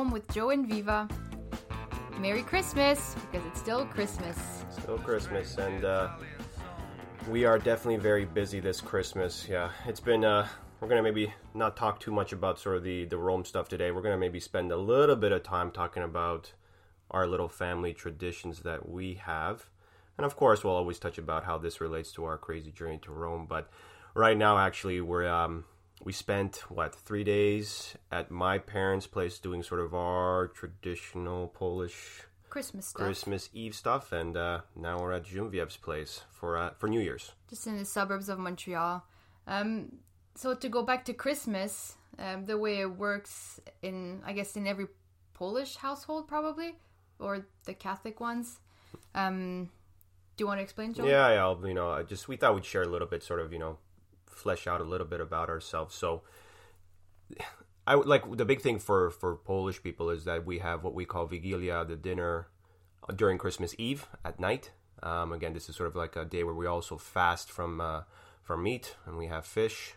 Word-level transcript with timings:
Home 0.00 0.10
with 0.10 0.26
Joe 0.32 0.48
and 0.48 0.66
Viva. 0.66 1.06
Merry 2.18 2.42
Christmas, 2.42 3.14
because 3.30 3.46
it's 3.46 3.60
still 3.60 3.84
Christmas. 3.84 4.64
Still 4.70 4.96
Christmas, 4.96 5.58
and 5.58 5.84
uh, 5.84 6.08
we 7.28 7.44
are 7.44 7.58
definitely 7.58 7.98
very 7.98 8.24
busy 8.24 8.60
this 8.60 8.80
Christmas. 8.80 9.46
Yeah, 9.46 9.70
it's 9.84 10.00
been. 10.00 10.24
Uh, 10.24 10.48
we're 10.80 10.88
gonna 10.88 11.02
maybe 11.02 11.34
not 11.52 11.76
talk 11.76 12.00
too 12.00 12.12
much 12.12 12.32
about 12.32 12.58
sort 12.58 12.78
of 12.78 12.82
the 12.82 13.04
the 13.04 13.18
Rome 13.18 13.44
stuff 13.44 13.68
today. 13.68 13.90
We're 13.90 14.00
gonna 14.00 14.16
maybe 14.16 14.40
spend 14.40 14.72
a 14.72 14.76
little 14.78 15.16
bit 15.16 15.32
of 15.32 15.42
time 15.42 15.70
talking 15.70 16.02
about 16.02 16.54
our 17.10 17.26
little 17.26 17.50
family 17.50 17.92
traditions 17.92 18.60
that 18.60 18.88
we 18.88 19.20
have, 19.26 19.68
and 20.16 20.24
of 20.24 20.34
course, 20.34 20.64
we'll 20.64 20.76
always 20.76 20.98
touch 20.98 21.18
about 21.18 21.44
how 21.44 21.58
this 21.58 21.78
relates 21.78 22.10
to 22.12 22.24
our 22.24 22.38
crazy 22.38 22.72
journey 22.72 22.96
to 23.02 23.12
Rome. 23.12 23.44
But 23.46 23.68
right 24.14 24.38
now, 24.38 24.56
actually, 24.56 25.02
we're 25.02 25.28
um, 25.28 25.66
we 26.02 26.12
spent 26.12 26.64
what 26.70 26.94
three 26.94 27.24
days 27.24 27.96
at 28.10 28.30
my 28.30 28.58
parents' 28.58 29.06
place 29.06 29.38
doing 29.38 29.62
sort 29.62 29.80
of 29.80 29.94
our 29.94 30.48
traditional 30.48 31.48
Polish 31.48 32.22
Christmas 32.48 32.86
stuff. 32.86 33.02
Christmas 33.02 33.48
Eve 33.52 33.74
stuff, 33.74 34.12
and 34.12 34.36
uh, 34.36 34.60
now 34.74 34.98
we're 34.98 35.12
at 35.12 35.24
Geneviève's 35.24 35.76
place 35.76 36.22
for 36.30 36.56
uh, 36.56 36.70
for 36.78 36.88
New 36.88 37.00
Year's. 37.00 37.32
Just 37.48 37.66
in 37.66 37.76
the 37.76 37.84
suburbs 37.84 38.28
of 38.28 38.38
Montreal. 38.38 39.04
Um, 39.46 39.98
so 40.34 40.54
to 40.54 40.68
go 40.68 40.82
back 40.82 41.04
to 41.06 41.12
Christmas, 41.12 41.96
um, 42.18 42.46
the 42.46 42.58
way 42.58 42.80
it 42.80 42.90
works 42.90 43.60
in, 43.82 44.22
I 44.24 44.32
guess, 44.32 44.56
in 44.56 44.66
every 44.66 44.86
Polish 45.34 45.76
household, 45.76 46.28
probably, 46.28 46.76
or 47.18 47.46
the 47.64 47.74
Catholic 47.74 48.20
ones. 48.20 48.58
Um, 49.14 49.70
do 50.36 50.42
you 50.42 50.46
want 50.46 50.58
to 50.58 50.62
explain, 50.62 50.94
Joe? 50.94 51.04
Yeah, 51.04 51.32
yeah. 51.32 51.42
I'll, 51.42 51.60
you 51.66 51.74
know, 51.74 51.90
I 51.90 52.02
just 52.02 52.26
we 52.26 52.36
thought 52.36 52.54
we'd 52.54 52.64
share 52.64 52.82
a 52.82 52.88
little 52.88 53.06
bit, 53.08 53.22
sort 53.22 53.40
of, 53.40 53.52
you 53.52 53.58
know, 53.58 53.78
flesh 54.40 54.66
out 54.66 54.80
a 54.80 54.84
little 54.84 55.06
bit 55.06 55.20
about 55.20 55.48
ourselves. 55.48 55.94
So, 55.94 56.22
I 57.86 57.96
would 57.96 58.06
like 58.06 58.36
the 58.36 58.44
big 58.44 58.60
thing 58.60 58.78
for 58.78 59.10
for 59.10 59.36
Polish 59.36 59.82
people 59.82 60.10
is 60.10 60.24
that 60.24 60.46
we 60.46 60.58
have 60.58 60.84
what 60.84 60.94
we 60.94 61.04
call 61.04 61.28
Wigilia, 61.28 61.86
the 61.86 61.96
dinner 61.96 62.48
uh, 63.08 63.12
during 63.12 63.38
Christmas 63.38 63.74
Eve 63.78 64.06
at 64.24 64.38
night. 64.38 64.70
Um, 65.02 65.32
again, 65.32 65.54
this 65.54 65.68
is 65.68 65.76
sort 65.76 65.88
of 65.88 65.96
like 65.96 66.14
a 66.16 66.24
day 66.24 66.44
where 66.44 66.54
we 66.54 66.66
also 66.66 66.96
fast 66.96 67.50
from 67.50 67.80
uh, 67.80 68.02
from 68.42 68.62
meat 68.62 68.96
and 69.06 69.16
we 69.16 69.26
have 69.26 69.46
fish 69.46 69.94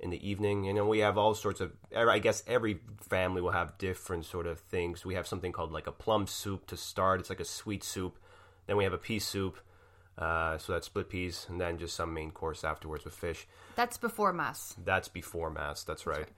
in 0.00 0.10
the 0.10 0.28
evening. 0.28 0.64
You 0.64 0.74
know, 0.74 0.86
we 0.86 1.00
have 1.00 1.18
all 1.18 1.34
sorts 1.34 1.60
of. 1.60 1.72
I 1.96 2.18
guess 2.18 2.42
every 2.46 2.80
family 3.00 3.42
will 3.42 3.50
have 3.50 3.78
different 3.78 4.24
sort 4.24 4.46
of 4.46 4.60
things. 4.60 5.04
We 5.04 5.14
have 5.14 5.26
something 5.26 5.52
called 5.52 5.72
like 5.72 5.86
a 5.86 5.92
plum 5.92 6.26
soup 6.26 6.66
to 6.68 6.76
start. 6.76 7.20
It's 7.20 7.30
like 7.30 7.40
a 7.40 7.44
sweet 7.44 7.82
soup. 7.82 8.18
Then 8.66 8.76
we 8.76 8.84
have 8.84 8.92
a 8.92 8.98
pea 8.98 9.18
soup. 9.18 9.58
Uh, 10.16 10.56
so 10.58 10.72
that's 10.72 10.86
split 10.86 11.08
peas, 11.08 11.46
and 11.48 11.60
then 11.60 11.76
just 11.78 11.96
some 11.96 12.14
main 12.14 12.30
course 12.30 12.62
afterwards 12.64 13.04
with 13.04 13.14
fish. 13.14 13.46
That's 13.74 13.96
before 13.96 14.32
Mass. 14.32 14.76
That's 14.84 15.08
before 15.08 15.50
mass. 15.50 15.82
That's 15.82 16.06
right. 16.06 16.28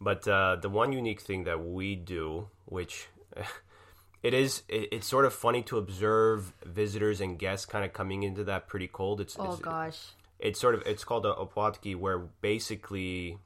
But 0.00 0.26
uh, 0.26 0.56
the 0.56 0.70
one 0.70 0.92
unique 0.92 1.20
thing 1.20 1.44
that 1.44 1.62
we 1.62 1.94
do, 1.94 2.48
which 2.64 3.08
it 4.22 4.32
is, 4.32 4.62
it, 4.68 4.88
it's 4.92 5.06
sort 5.06 5.24
of 5.26 5.34
funny 5.34 5.62
to 5.64 5.76
observe 5.76 6.52
visitors 6.64 7.20
and 7.20 7.38
guests 7.38 7.66
kind 7.66 7.84
of 7.84 7.92
coming 7.92 8.22
into 8.22 8.44
that 8.44 8.66
pretty 8.68 8.88
cold. 8.88 9.20
It's 9.20 9.36
Oh 9.38 9.52
it's, 9.52 9.60
gosh. 9.60 9.98
it's 10.38 10.58
sort 10.60 10.74
of 10.74 10.82
it's 10.86 11.04
called 11.04 11.26
a 11.26 11.34
opłatki, 11.34 11.94
where 11.96 12.18
basically 12.18 13.38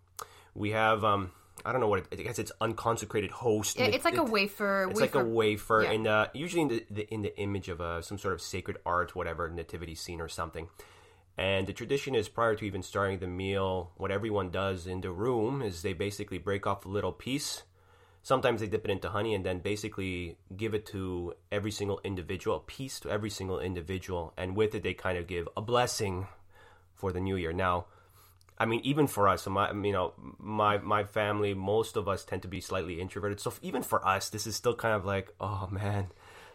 we 0.55 0.71
have 0.71 1.03
um 1.05 1.33
I 1.65 1.73
don't 1.73 1.81
know 1.81 1.89
what 1.89 2.01
it, 2.01 2.07
I 2.13 2.23
guess 2.23 2.39
it's 2.39 2.53
unconsecrated 2.61 3.31
host. 3.31 3.79
Yeah, 3.79 3.87
it's 3.87 4.05
like 4.05 4.17
a 4.17 4.25
wafer. 4.25 4.89
it's 4.91 5.01
like 5.01 5.15
a 5.15 5.25
wafer, 5.25 5.83
Yeah. 5.85 5.93
and 5.93 6.07
uh, 6.07 6.27
usually 6.35 6.63
in 6.63 6.69
the, 6.69 6.85
the 6.91 7.15
in 7.15 7.23
the 7.23 7.37
image 7.39 7.69
of 7.69 7.81
uh, 7.81 8.03
some 8.03 8.19
sort 8.19 8.35
of 8.35 8.41
sacred 8.43 8.79
art, 8.85 9.15
whatever 9.15 9.49
nativity 9.49 9.95
scene 9.95 10.21
or 10.21 10.29
something. 10.29 10.69
And 11.39 11.67
the 11.67 11.73
tradition 11.73 12.15
is 12.15 12.29
prior 12.29 12.55
to 12.57 12.65
even 12.67 12.83
starting 12.83 13.19
the 13.19 13.27
meal, 13.27 13.93
what 13.97 14.11
everyone 14.11 14.51
does 14.51 14.87
in 14.87 15.01
the 15.01 15.11
room 15.11 15.63
is 15.63 15.81
they 15.81 15.95
basically 15.95 16.37
break 16.39 16.67
off 16.67 16.85
a 16.85 16.89
little 16.89 17.13
piece. 17.13 17.63
Sometimes 18.23 18.61
they 18.61 18.67
dip 18.69 18.85
it 18.85 18.91
into 18.91 19.09
honey 19.09 19.35
and 19.35 19.45
then 19.45 19.59
basically 19.61 20.37
give 20.57 20.75
it 20.75 20.85
to 20.87 21.35
every 21.51 21.71
single 21.73 22.01
individual, 22.05 22.57
a 22.57 22.61
piece 22.61 23.01
to 23.01 23.11
every 23.11 23.31
single 23.31 23.59
individual, 23.61 24.33
and 24.37 24.55
with 24.55 24.75
it 24.75 24.83
they 24.83 24.95
kind 24.95 25.17
of 25.19 25.27
give 25.27 25.49
a 25.57 25.63
blessing 25.63 26.27
for 26.95 27.13
the 27.13 27.19
new 27.21 27.35
year. 27.37 27.53
Now, 27.53 27.87
I 28.63 28.67
mean, 28.71 28.81
even 28.85 29.07
for 29.09 29.25
us, 29.33 29.43
so 29.43 29.51
my, 29.51 29.67
you 29.73 29.93
know, 29.97 30.13
my 30.39 30.79
my 30.79 31.03
family, 31.19 31.53
most 31.55 31.97
of 31.97 32.07
us 32.07 32.25
tend 32.25 32.43
to 32.43 32.49
be 32.49 32.61
slightly 32.61 33.01
introverted. 33.01 33.41
So 33.41 33.53
even 33.63 33.83
for 33.83 33.99
us, 34.07 34.31
this 34.31 34.47
is 34.47 34.55
still 34.63 34.77
kind 34.85 34.95
of 34.95 35.05
like, 35.05 35.27
oh 35.41 35.67
man, 35.71 36.07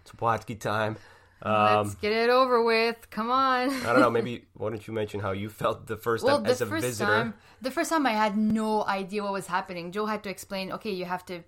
it's 0.02 0.12
Płatzki 0.12 0.56
time. 0.60 0.96
Let's 1.44 1.92
Um, 1.92 1.98
get 2.02 2.14
it 2.24 2.30
over 2.32 2.64
with. 2.64 2.98
Come 3.18 3.30
on. 3.30 3.70
I 3.86 3.92
don't 3.92 4.00
know. 4.06 4.10
Maybe 4.10 4.34
why 4.60 4.70
don't 4.72 4.86
you 4.88 4.94
mention 5.02 5.20
how 5.20 5.34
you 5.44 5.50
felt 5.50 5.86
the 5.86 5.98
first 5.98 6.24
well, 6.24 6.38
time 6.38 6.46
the 6.46 6.52
as 6.52 6.62
a 6.62 6.66
first 6.66 6.86
visitor? 6.86 7.12
time, 7.12 7.34
the 7.62 7.72
first 7.78 7.90
time 7.92 8.06
I 8.08 8.16
had 8.24 8.34
no 8.38 8.84
idea 8.86 9.22
what 9.22 9.34
was 9.34 9.48
happening. 9.58 9.92
Joe 9.92 10.08
had 10.08 10.24
to 10.24 10.30
explain. 10.30 10.72
Okay, 10.80 10.92
you 10.92 11.06
have 11.06 11.26
to 11.28 11.44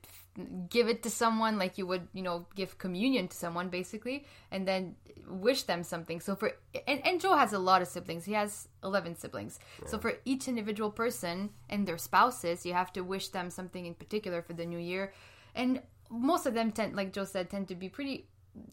give 0.70 0.88
it 0.88 1.03
to 1.03 1.09
someone 1.09 1.58
like 1.58 1.78
you 1.80 1.88
would, 1.88 2.08
you 2.14 2.22
know, 2.22 2.46
give 2.56 2.78
communion 2.78 3.28
to 3.28 3.36
someone, 3.36 3.70
basically, 3.70 4.26
and 4.52 4.68
then 4.68 4.96
wish 5.28 5.63
them 5.63 5.84
something. 5.84 6.19
So 6.22 6.35
for 6.35 6.53
and, 6.88 7.06
and 7.06 7.19
Joe 7.22 7.35
has 7.35 7.53
a 7.53 7.59
lot 7.59 7.81
of 7.81 7.88
siblings. 7.88 8.25
He 8.25 8.34
has 8.34 8.68
eleven 8.84 9.16
siblings. 9.16 9.59
So 9.85 9.97
for 9.97 10.13
each 10.25 10.47
individual 10.47 10.91
person 10.91 11.50
and 11.69 11.88
their 11.88 11.97
spouses, 11.97 12.66
you 12.66 12.74
have 12.74 12.94
to 12.94 13.02
wish 13.02 13.29
them 13.29 13.50
something 13.50 13.85
in 13.85 13.94
particular 13.94 14.41
for 14.41 14.53
the 14.53 14.66
new 14.66 14.79
year, 14.79 15.13
and 15.56 15.81
most 16.09 16.46
of 16.46 16.53
them 16.53 16.72
tend, 16.72 16.96
like 16.96 17.13
Joe 17.13 17.25
said, 17.25 17.50
tend 17.50 17.68
to 17.68 17.75
be 17.75 17.90
pretty 17.90 18.25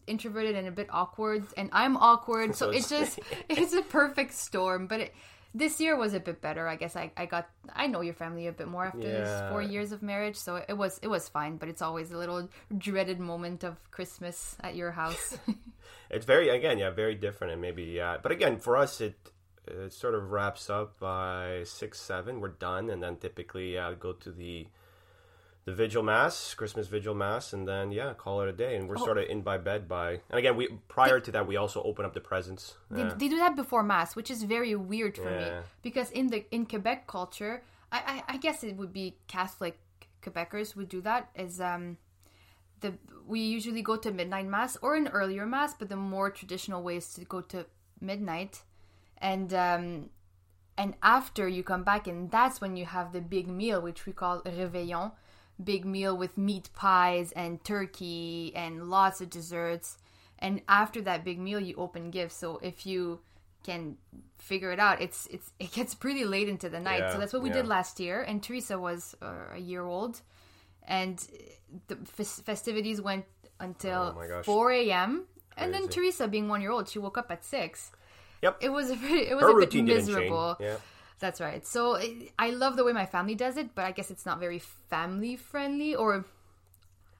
introverted 0.07 0.55
and 0.55 0.67
a 0.67 0.71
bit 0.71 0.87
awkward 0.89 1.45
and 1.55 1.69
i'm 1.71 1.95
awkward 1.97 2.55
so, 2.59 2.71
So 2.71 2.77
it's 2.77 2.91
it's- 2.91 3.15
just 3.15 3.19
it's 3.49 3.73
a 3.73 3.83
perfect 3.83 4.33
storm 4.33 4.87
but 4.87 4.99
it, 4.99 5.13
this 5.55 5.79
year 5.79 5.95
was 5.97 6.13
a 6.13 6.19
bit 6.19 6.41
better 6.41 6.67
i 6.67 6.75
guess 6.75 6.95
I, 6.95 7.11
I 7.17 7.25
got 7.25 7.49
i 7.73 7.87
know 7.87 8.01
your 8.01 8.13
family 8.13 8.47
a 8.47 8.51
bit 8.51 8.67
more 8.67 8.85
after 8.85 8.99
this 8.99 9.27
Yeah. 9.27 9.49
four 9.49 9.61
years 9.61 9.91
of 9.91 10.01
marriage 10.03 10.35
so 10.35 10.57
it 10.67 10.73
was 10.77 10.99
it 11.01 11.07
was 11.07 11.29
fine 11.29 11.57
but 11.57 11.69
it's 11.69 11.81
always 11.81 12.11
a 12.11 12.17
little 12.17 12.49
dreaded 12.77 13.19
moment 13.19 13.63
of 13.63 13.75
christmas 13.91 14.55
at 14.61 14.75
your 14.75 14.91
house 14.91 15.37
It's 16.09 16.25
very 16.25 16.47
again, 16.49 16.77
yeah, 16.79 16.89
very 16.89 17.15
different, 17.15 17.51
and 17.53 17.61
maybe 17.61 17.83
yeah. 17.83 18.15
But 18.21 18.31
again, 18.31 18.59
for 18.59 18.77
us, 18.77 19.01
it 19.01 19.15
it 19.67 19.91
sort 19.91 20.15
of 20.15 20.31
wraps 20.31 20.69
up 20.69 20.97
by 20.99 21.63
six, 21.65 21.99
seven. 21.99 22.39
We're 22.39 22.55
done, 22.59 22.89
and 22.89 23.03
then 23.03 23.17
typically 23.17 23.73
yeah, 23.73 23.93
go 23.99 24.13
to 24.13 24.31
the 24.31 24.67
the 25.67 25.73
vigil 25.73 26.01
mass, 26.01 26.53
Christmas 26.53 26.87
vigil 26.87 27.13
mass, 27.13 27.51
and 27.51 27.67
then 27.67 27.91
yeah, 27.91 28.13
call 28.13 28.39
it 28.41 28.47
a 28.47 28.53
day. 28.53 28.77
And 28.77 28.87
we're 28.87 28.95
sort 29.09 29.17
of 29.17 29.25
in 29.33 29.41
by 29.41 29.57
bed 29.57 29.81
by. 29.85 30.09
And 30.29 30.39
again, 30.39 30.55
we 30.55 30.65
prior 30.87 31.19
to 31.19 31.31
that, 31.33 31.45
we 31.45 31.57
also 31.57 31.83
open 31.83 32.05
up 32.05 32.13
the 32.13 32.21
presents. 32.21 32.75
they, 32.89 33.01
Yeah. 33.01 33.13
they 33.19 33.27
do 33.27 33.37
that 33.43 33.55
before 33.57 33.83
mass 33.83 34.15
which 34.15 34.31
is 34.31 34.43
very 34.43 34.73
weird 34.75 35.15
for 35.17 35.29
me 35.41 35.47
because 35.87 36.09
in 36.19 36.25
the 36.33 36.39
in 36.55 36.65
quebec 36.71 36.99
culture 37.15 37.53
I, 37.91 37.99
I 38.13 38.33
i 38.33 38.37
guess 38.45 38.57
it 38.63 38.75
would 38.79 38.93
be 39.01 39.07
catholic 39.35 39.75
quebecers 40.23 40.69
would 40.77 40.89
do 40.97 41.01
that 41.09 41.23
is 41.45 41.59
um 41.71 41.97
the 42.83 42.89
we 43.33 43.39
usually 43.57 43.83
go 43.91 43.95
to 44.05 44.09
midnight 44.21 44.47
mass 44.57 44.71
or 44.81 44.91
an 45.01 45.07
earlier 45.19 45.45
mass 45.45 45.71
but 45.79 45.87
the 45.93 46.01
more 46.13 46.29
traditional 46.39 46.81
way 46.87 46.95
is 47.03 47.07
to 47.15 47.25
go 47.35 47.39
to 47.53 47.65
midnight 48.09 48.53
and 49.31 49.49
um 49.53 49.85
and 50.81 50.89
after 51.17 51.43
you 51.55 51.61
come 51.73 51.83
back 51.91 52.07
and 52.07 52.31
that's 52.37 52.57
when 52.63 52.73
you 52.79 52.85
have 52.85 53.07
the 53.11 53.21
big 53.35 53.47
meal 53.61 53.79
which 53.87 54.01
we 54.07 54.13
call 54.21 54.35
réveillon 54.59 55.11
big 55.63 55.85
meal 55.85 56.15
with 56.15 56.37
meat 56.37 56.69
pies 56.73 57.31
and 57.31 57.63
turkey 57.63 58.51
and 58.55 58.89
lots 58.89 59.21
of 59.21 59.29
desserts. 59.29 59.97
And 60.39 60.61
after 60.67 61.01
that 61.01 61.23
big 61.23 61.39
meal 61.39 61.59
you 61.59 61.75
open 61.77 62.11
gifts. 62.11 62.35
So 62.35 62.59
if 62.61 62.85
you 62.85 63.19
can 63.63 63.97
figure 64.37 64.71
it 64.71 64.79
out 64.79 65.01
it's 65.01 65.27
it's 65.27 65.51
it 65.59 65.71
gets 65.73 65.93
pretty 65.93 66.23
late 66.25 66.47
into 66.47 66.69
the 66.69 66.79
night. 66.79 67.11
So 67.11 67.19
that's 67.19 67.33
what 67.33 67.41
we 67.41 67.49
yeah. 67.49 67.55
did 67.55 67.67
last 67.67 67.99
year. 67.99 68.21
And 68.21 68.41
teresa 68.41 68.77
was 68.77 69.15
uh, 69.21 69.55
a 69.55 69.59
year 69.59 69.83
old. 69.83 70.21
And 70.87 71.25
the 71.87 71.97
fes- 72.05 72.41
festivities 72.41 73.01
went 73.01 73.25
until 73.59 74.17
Oh 74.17 74.43
4 74.43 74.71
a.m 74.71 75.25
and 75.57 75.73
then 75.73 75.87
teresa 75.89 76.27
being 76.27 76.47
one 76.47 76.61
year 76.61 76.71
old 76.71 76.87
she 76.87 76.99
woke 76.99 77.17
up 77.17 77.31
at 77.31 77.43
6 77.43 77.91
Yep. 78.41 78.57
it 78.61 78.69
was 78.69 78.91
a 78.91 78.95
pretty, 78.95 79.27
it 79.27 79.35
was 79.35 79.43
Her 79.43 79.59
a 79.59 79.65
bit 79.65 79.83
miserable 79.83 80.55
change. 80.59 80.69
Yeah. 80.69 80.77
That's 81.19 81.39
right. 81.41 81.65
So 81.65 81.95
I- 81.97 82.29
I 82.37 82.49
love 82.51 82.75
the 82.75 82.83
way 82.83 82.93
my 82.93 83.05
family 83.05 83.35
does 83.35 83.57
it, 83.57 83.73
but 83.75 83.85
I 83.85 83.91
guess 83.91 84.11
it's 84.11 84.25
not 84.25 84.39
very 84.39 84.59
family 84.59 85.35
friendly 85.35 85.95
or 85.95 86.25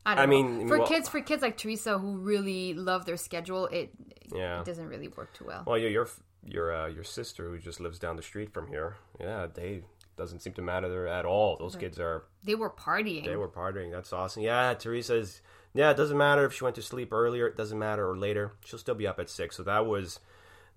I 0.05 0.15
don't 0.15 0.23
I 0.23 0.25
know. 0.25 0.43
mean, 0.43 0.67
for 0.67 0.77
well- 0.79 0.87
kids 0.87 1.09
for 1.09 1.19
kids 1.21 1.41
like 1.41 1.57
Teresa 1.57 1.97
who 1.97 2.17
really 2.17 2.73
love 2.73 3.05
their 3.05 3.17
schedule, 3.17 3.65
it, 3.67 3.91
Yeah. 4.33 4.59
it 4.61 4.65
doesn't 4.65 4.87
really 4.87 5.09
work 5.09 5.33
too 5.33 5.45
well. 5.45 5.63
Well, 5.65 5.77
your 5.77 5.89
your 5.89 6.07
your 6.45 6.73
uh, 6.73 6.87
your 6.87 7.03
sister 7.03 7.49
who 7.49 7.57
just 7.57 7.79
lives 7.81 7.99
down 7.99 8.15
the 8.15 8.21
street 8.23 8.53
from 8.53 8.67
here. 8.67 8.95
Yeah, 9.19 9.47
they 9.53 9.83
doesn't 10.15 10.39
seem 10.39 10.53
to 10.53 10.61
matter 10.61 10.87
there 10.89 11.07
at 11.07 11.25
all. 11.25 11.57
Those 11.57 11.75
kids 11.75 11.99
are 11.99 12.23
They 12.43 12.55
were 12.55 12.69
partying. 12.71 13.25
they 13.25 13.35
were 13.35 13.49
partying. 13.49 13.91
That's 13.91 14.13
awesome. 14.13 14.41
Yeah, 14.43 14.73
Teresa's. 14.73 15.41
Yeah, 15.73 15.91
it 15.91 15.97
doesn't 15.97 16.17
matter 16.17 16.45
if 16.45 16.53
she 16.53 16.63
went 16.63 16.75
to 16.77 16.81
sleep 16.81 17.11
earlier. 17.13 17.45
It 17.45 17.55
doesn't 17.57 17.77
matter 17.77 18.09
or 18.09 18.17
later. 18.17 18.53
She'll 18.65 18.79
still 18.79 18.95
be 18.95 19.05
up 19.05 19.19
at 19.19 19.29
six. 19.29 19.57
So 19.57 19.63
that 19.63 19.85
was 19.85 20.19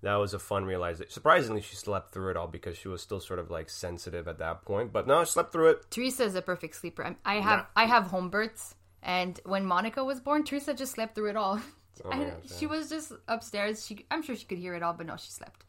that 0.01 0.15
was 0.15 0.33
a 0.33 0.39
fun 0.39 0.65
realization. 0.65 1.11
Surprisingly, 1.11 1.61
she 1.61 1.75
slept 1.75 2.13
through 2.13 2.31
it 2.31 2.37
all 2.37 2.47
because 2.47 2.77
she 2.77 2.87
was 2.87 3.01
still 3.01 3.19
sort 3.19 3.39
of 3.39 3.49
like 3.51 3.69
sensitive 3.69 4.27
at 4.27 4.39
that 4.39 4.63
point. 4.65 4.91
But 4.91 5.07
no, 5.07 5.23
she 5.23 5.31
slept 5.31 5.51
through 5.51 5.69
it. 5.71 5.91
Teresa 5.91 6.23
is 6.23 6.35
a 6.35 6.41
perfect 6.41 6.75
sleeper. 6.75 7.15
I 7.25 7.35
have 7.35 7.65
I 7.75 7.85
have 7.85 8.07
home 8.07 8.29
births, 8.29 8.75
and 9.03 9.39
when 9.45 9.65
Monica 9.65 10.03
was 10.03 10.19
born, 10.19 10.43
Teresa 10.43 10.73
just 10.73 10.93
slept 10.93 11.15
through 11.15 11.29
it 11.29 11.35
all. 11.37 11.59
Oh, 12.05 12.09
my 12.09 12.25
I- 12.25 12.33
She 12.57 12.65
was 12.65 12.89
just 12.89 13.11
upstairs. 13.27 13.85
She 13.85 14.05
I'm 14.09 14.23
sure 14.23 14.35
she 14.35 14.45
could 14.45 14.57
hear 14.57 14.73
it 14.73 14.81
all, 14.81 14.93
but 14.93 15.05
no, 15.05 15.17
she 15.17 15.29
slept. 15.29 15.65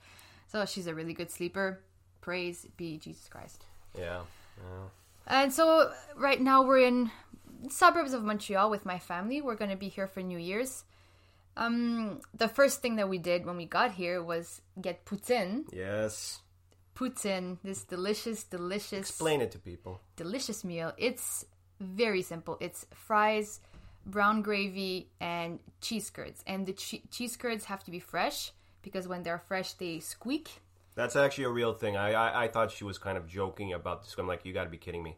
So 0.46 0.64
she's 0.64 0.86
a 0.86 0.94
really 0.94 1.12
good 1.12 1.30
sleeper. 1.30 1.82
Praise 2.22 2.64
be 2.76 2.96
Jesus 2.96 3.28
Christ. 3.28 3.66
Yeah. 3.98 4.20
And 5.26 5.52
so 5.52 5.92
right 6.16 6.40
now 6.40 6.62
we're 6.62 6.78
in 6.86 7.10
suburbs 7.68 8.12
of 8.12 8.22
Montreal 8.22 8.70
with 8.70 8.86
my 8.86 8.98
family. 8.98 9.42
We're 9.42 9.56
going 9.56 9.70
to 9.72 9.76
be 9.76 9.88
here 9.88 10.06
for 10.06 10.20
New 10.22 10.38
Year's. 10.38 10.84
Um, 11.56 12.20
the 12.34 12.48
first 12.48 12.80
thing 12.80 12.96
that 12.96 13.08
we 13.08 13.18
did 13.18 13.44
when 13.44 13.56
we 13.56 13.66
got 13.66 13.92
here 13.92 14.22
was 14.22 14.62
get 14.80 15.04
poutine. 15.04 15.64
Yes. 15.72 16.40
Poutine, 16.94 17.58
this 17.64 17.84
delicious, 17.84 18.44
delicious, 18.44 19.10
Explain 19.10 19.40
it 19.40 19.50
to 19.52 19.58
people. 19.58 20.00
delicious 20.16 20.64
meal. 20.64 20.92
It's 20.96 21.44
very 21.80 22.22
simple. 22.22 22.56
It's 22.60 22.86
fries, 22.94 23.60
brown 24.06 24.42
gravy, 24.42 25.08
and 25.20 25.58
cheese 25.80 26.10
curds. 26.10 26.42
And 26.46 26.66
the 26.66 26.72
che- 26.74 27.02
cheese 27.10 27.36
curds 27.36 27.64
have 27.66 27.82
to 27.84 27.90
be 27.90 27.98
fresh 27.98 28.52
because 28.82 29.08
when 29.08 29.22
they're 29.22 29.38
fresh, 29.46 29.72
they 29.74 30.00
squeak. 30.00 30.60
That's 30.94 31.16
actually 31.16 31.44
a 31.44 31.50
real 31.50 31.72
thing. 31.72 31.96
I, 31.96 32.12
I, 32.12 32.44
I 32.44 32.48
thought 32.48 32.70
she 32.70 32.84
was 32.84 32.98
kind 32.98 33.16
of 33.16 33.26
joking 33.26 33.72
about 33.72 34.02
this. 34.04 34.14
I'm 34.18 34.26
like, 34.26 34.44
you 34.44 34.52
got 34.52 34.64
to 34.64 34.70
be 34.70 34.76
kidding 34.76 35.02
me. 35.02 35.16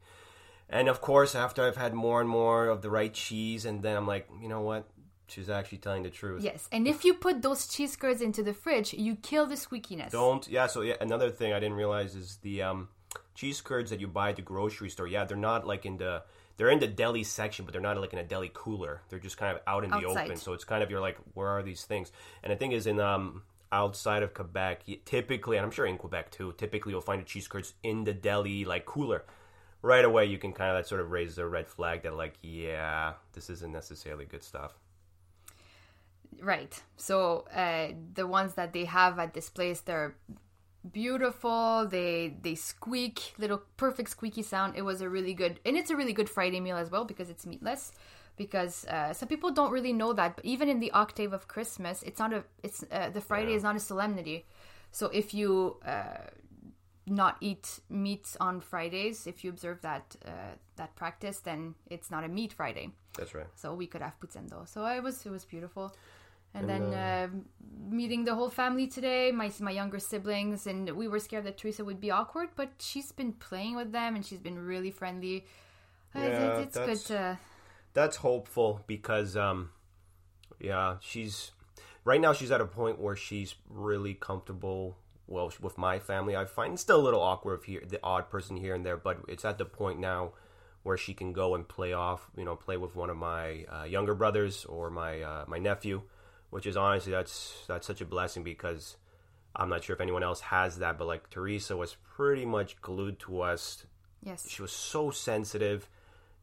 And 0.70 0.88
of 0.88 1.00
course, 1.00 1.34
after 1.34 1.66
I've 1.66 1.76
had 1.76 1.92
more 1.92 2.20
and 2.20 2.28
more 2.30 2.68
of 2.68 2.80
the 2.80 2.88
right 2.90 3.12
cheese, 3.12 3.64
and 3.66 3.82
then 3.82 3.96
I'm 3.96 4.06
like, 4.06 4.28
you 4.40 4.48
know 4.48 4.60
what? 4.62 4.88
She's 5.26 5.48
actually 5.48 5.78
telling 5.78 6.02
the 6.02 6.10
truth. 6.10 6.42
Yes, 6.42 6.68
and 6.70 6.86
if 6.86 7.04
you 7.04 7.14
put 7.14 7.42
those 7.42 7.66
cheese 7.66 7.96
curds 7.96 8.20
into 8.20 8.42
the 8.42 8.52
fridge, 8.52 8.92
you 8.92 9.16
kill 9.16 9.46
the 9.46 9.54
squeakiness. 9.54 10.10
Don't. 10.10 10.46
Yeah. 10.48 10.66
So 10.66 10.82
yeah, 10.82 10.96
another 11.00 11.30
thing 11.30 11.52
I 11.52 11.60
didn't 11.60 11.76
realize 11.76 12.14
is 12.14 12.38
the 12.42 12.62
um, 12.62 12.88
cheese 13.34 13.60
curds 13.60 13.90
that 13.90 14.00
you 14.00 14.06
buy 14.06 14.30
at 14.30 14.36
the 14.36 14.42
grocery 14.42 14.90
store. 14.90 15.06
Yeah, 15.06 15.24
they're 15.24 15.36
not 15.36 15.66
like 15.66 15.86
in 15.86 15.96
the 15.96 16.22
they're 16.56 16.70
in 16.70 16.78
the 16.78 16.86
deli 16.86 17.24
section, 17.24 17.64
but 17.64 17.72
they're 17.72 17.80
not 17.80 17.98
like 17.98 18.12
in 18.12 18.18
a 18.18 18.24
deli 18.24 18.50
cooler. 18.52 19.00
They're 19.08 19.18
just 19.18 19.36
kind 19.38 19.56
of 19.56 19.62
out 19.66 19.84
in 19.84 19.90
the 19.90 19.96
Outside. 19.96 20.26
open. 20.26 20.36
So 20.36 20.52
it's 20.52 20.64
kind 20.64 20.82
of 20.82 20.90
you're 20.90 21.00
like, 21.00 21.18
where 21.34 21.48
are 21.48 21.62
these 21.62 21.84
things? 21.84 22.12
And 22.42 22.52
the 22.52 22.56
thing 22.56 22.72
is, 22.72 22.86
in 22.86 23.00
um 23.00 23.42
outside 23.72 24.22
of 24.22 24.34
Quebec, 24.34 24.84
typically, 25.04 25.56
and 25.56 25.66
I'm 25.66 25.72
sure 25.72 25.86
in 25.86 25.98
Quebec 25.98 26.30
too, 26.30 26.54
typically 26.56 26.92
you'll 26.92 27.00
find 27.00 27.20
the 27.20 27.26
cheese 27.26 27.48
curds 27.48 27.74
in 27.82 28.04
the 28.04 28.12
deli 28.12 28.64
like 28.64 28.84
cooler. 28.84 29.24
Right 29.82 30.04
away, 30.04 30.26
you 30.26 30.38
can 30.38 30.52
kind 30.52 30.70
of 30.70 30.78
that 30.78 30.88
sort 30.88 31.00
of 31.02 31.10
raise 31.10 31.34
the 31.34 31.46
red 31.46 31.66
flag 31.66 32.04
that 32.04 32.14
like, 32.14 32.34
yeah, 32.40 33.14
this 33.32 33.50
isn't 33.50 33.72
necessarily 33.72 34.24
good 34.24 34.42
stuff. 34.42 34.78
Right. 36.42 36.82
So 36.96 37.46
uh, 37.54 37.88
the 38.14 38.26
ones 38.26 38.54
that 38.54 38.72
they 38.72 38.84
have 38.84 39.18
at 39.18 39.34
this 39.34 39.48
place, 39.48 39.80
they're 39.80 40.14
beautiful. 40.92 41.86
They 41.88 42.36
they 42.42 42.54
squeak, 42.54 43.34
little 43.38 43.62
perfect 43.76 44.10
squeaky 44.10 44.42
sound. 44.42 44.76
It 44.76 44.82
was 44.82 45.00
a 45.00 45.08
really 45.08 45.34
good, 45.34 45.60
and 45.64 45.76
it's 45.76 45.90
a 45.90 45.96
really 45.96 46.12
good 46.12 46.28
Friday 46.28 46.60
meal 46.60 46.76
as 46.76 46.90
well 46.90 47.04
because 47.04 47.30
it's 47.30 47.46
meatless. 47.46 47.92
Because 48.36 48.84
uh, 48.86 49.12
some 49.12 49.28
people 49.28 49.52
don't 49.52 49.70
really 49.70 49.92
know 49.92 50.12
that, 50.12 50.34
but 50.34 50.44
even 50.44 50.68
in 50.68 50.80
the 50.80 50.90
octave 50.90 51.32
of 51.32 51.46
Christmas, 51.46 52.02
it's 52.02 52.18
not 52.18 52.32
a 52.32 52.44
it's 52.62 52.84
uh, 52.90 53.10
the 53.10 53.20
Friday 53.20 53.54
is 53.54 53.62
not 53.62 53.76
a 53.76 53.80
solemnity. 53.80 54.44
So 54.90 55.06
if 55.06 55.32
you 55.34 55.76
uh, 55.86 56.30
not 57.06 57.36
eat 57.40 57.80
meat 57.88 58.36
on 58.40 58.60
Fridays, 58.60 59.26
if 59.26 59.44
you 59.44 59.50
observe 59.50 59.80
that 59.82 60.16
uh, 60.26 60.56
that 60.76 60.96
practice, 60.96 61.38
then 61.40 61.74
it's 61.88 62.10
not 62.10 62.24
a 62.24 62.28
meat 62.28 62.52
Friday. 62.52 62.90
That's 63.16 63.34
right. 63.34 63.46
So 63.54 63.74
we 63.74 63.86
could 63.86 64.02
have 64.02 64.18
putzendo. 64.20 64.66
So 64.68 64.84
it 64.86 65.02
was 65.02 65.24
it 65.24 65.30
was 65.30 65.44
beautiful. 65.44 65.94
And, 66.54 66.68
then 66.68 66.94
uh, 66.94 67.28
meeting 67.90 68.24
the 68.24 68.34
whole 68.34 68.50
family 68.50 68.86
today, 68.86 69.32
my 69.32 69.50
my 69.60 69.72
younger 69.72 69.98
siblings, 69.98 70.66
and 70.66 70.90
we 70.90 71.08
were 71.08 71.18
scared 71.18 71.44
that 71.44 71.58
Teresa 71.58 71.84
would 71.84 72.00
be 72.00 72.10
awkward, 72.10 72.50
but 72.56 72.70
she's 72.78 73.10
been 73.12 73.32
playing 73.32 73.74
with 73.76 73.92
them 73.92 74.14
and 74.14 74.24
she's 74.24 74.38
been 74.38 74.58
really 74.64 74.90
friendly. 74.90 75.44
Uh, 76.14 76.20
Yeah, 76.20 76.58
it's 76.58 76.76
good 76.76 76.88
that's- 76.88 77.02
to 77.04 77.38
that's 77.92 78.16
hopeful 78.16 78.80
because 78.88 79.36
um 79.36 79.70
yeah 80.60 80.96
she's 81.00 81.52
right 82.04 82.20
now 82.20 82.32
she's 82.32 82.50
at 82.50 82.60
a 82.60 82.66
point 82.66 82.98
where 83.00 83.14
she's 83.16 83.54
really 83.70 84.14
comfortable 84.14 84.96
well 85.28 85.52
with 85.60 85.78
my 85.78 85.98
family 85.98 86.34
i 86.36 86.44
find 86.44 86.72
it's 86.74 86.82
still 86.82 87.00
a 87.00 87.06
little 87.08 87.22
awkward 87.22 87.60
here 87.64 87.82
the 87.88 88.00
odd 88.02 88.28
person 88.28 88.56
here 88.56 88.74
and 88.74 88.84
there 88.84 88.96
but 88.96 89.18
it's 89.28 89.44
at 89.44 89.58
the 89.58 89.64
point 89.64 89.98
now 90.00 90.32
where 90.82 90.96
she 90.96 91.14
can 91.14 91.32
go 91.32 91.54
and 91.54 91.68
play 91.68 91.92
off 91.92 92.28
you 92.36 92.44
know 92.44 92.56
play 92.56 92.76
with 92.76 92.94
one 92.96 93.10
of 93.10 93.16
my 93.16 93.64
uh, 93.72 93.84
younger 93.84 94.14
brothers 94.14 94.64
or 94.64 94.90
my 94.90 95.22
uh, 95.22 95.44
my 95.46 95.58
nephew 95.58 96.02
which 96.54 96.66
is 96.66 96.76
honestly 96.76 97.12
that's 97.12 97.64
that's 97.66 97.86
such 97.86 98.00
a 98.00 98.04
blessing 98.04 98.44
because 98.44 98.96
i'm 99.56 99.68
not 99.68 99.82
sure 99.82 99.94
if 99.94 100.00
anyone 100.00 100.22
else 100.22 100.40
has 100.40 100.78
that 100.78 100.96
but 100.96 101.06
like 101.06 101.28
teresa 101.28 101.76
was 101.76 101.96
pretty 102.16 102.46
much 102.46 102.80
glued 102.80 103.18
to 103.18 103.40
us 103.40 103.84
yes. 104.24 104.48
she 104.48 104.62
was 104.62 104.72
so 104.72 105.10
sensitive. 105.10 105.88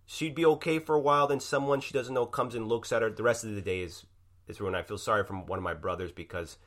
She'd 0.06 0.36
be 0.36 0.46
okay 0.46 0.80
for 0.80 0.96
a 0.96 1.00
while, 1.00 1.28
then 1.28 1.40
someone 1.40 1.82
she 1.82 1.94
doesn't 1.94 2.14
know 2.14 2.26
comes 2.26 2.56
and 2.56 2.68
looks 2.68 2.92
at 2.92 3.02
her. 3.02 3.10
The 3.10 3.24
rest 3.24 3.44
of 3.44 3.56
the 3.56 3.62
day 3.62 3.82
is 3.82 4.06
is 4.48 4.60
ruined. 4.60 4.76
I 4.76 4.84
feel 4.84 4.98
sorry 4.98 5.24
for 5.24 5.34
one 5.34 5.60
of 5.60 5.64
my 5.64 5.74
brothers 5.74 6.12
because 6.12 6.58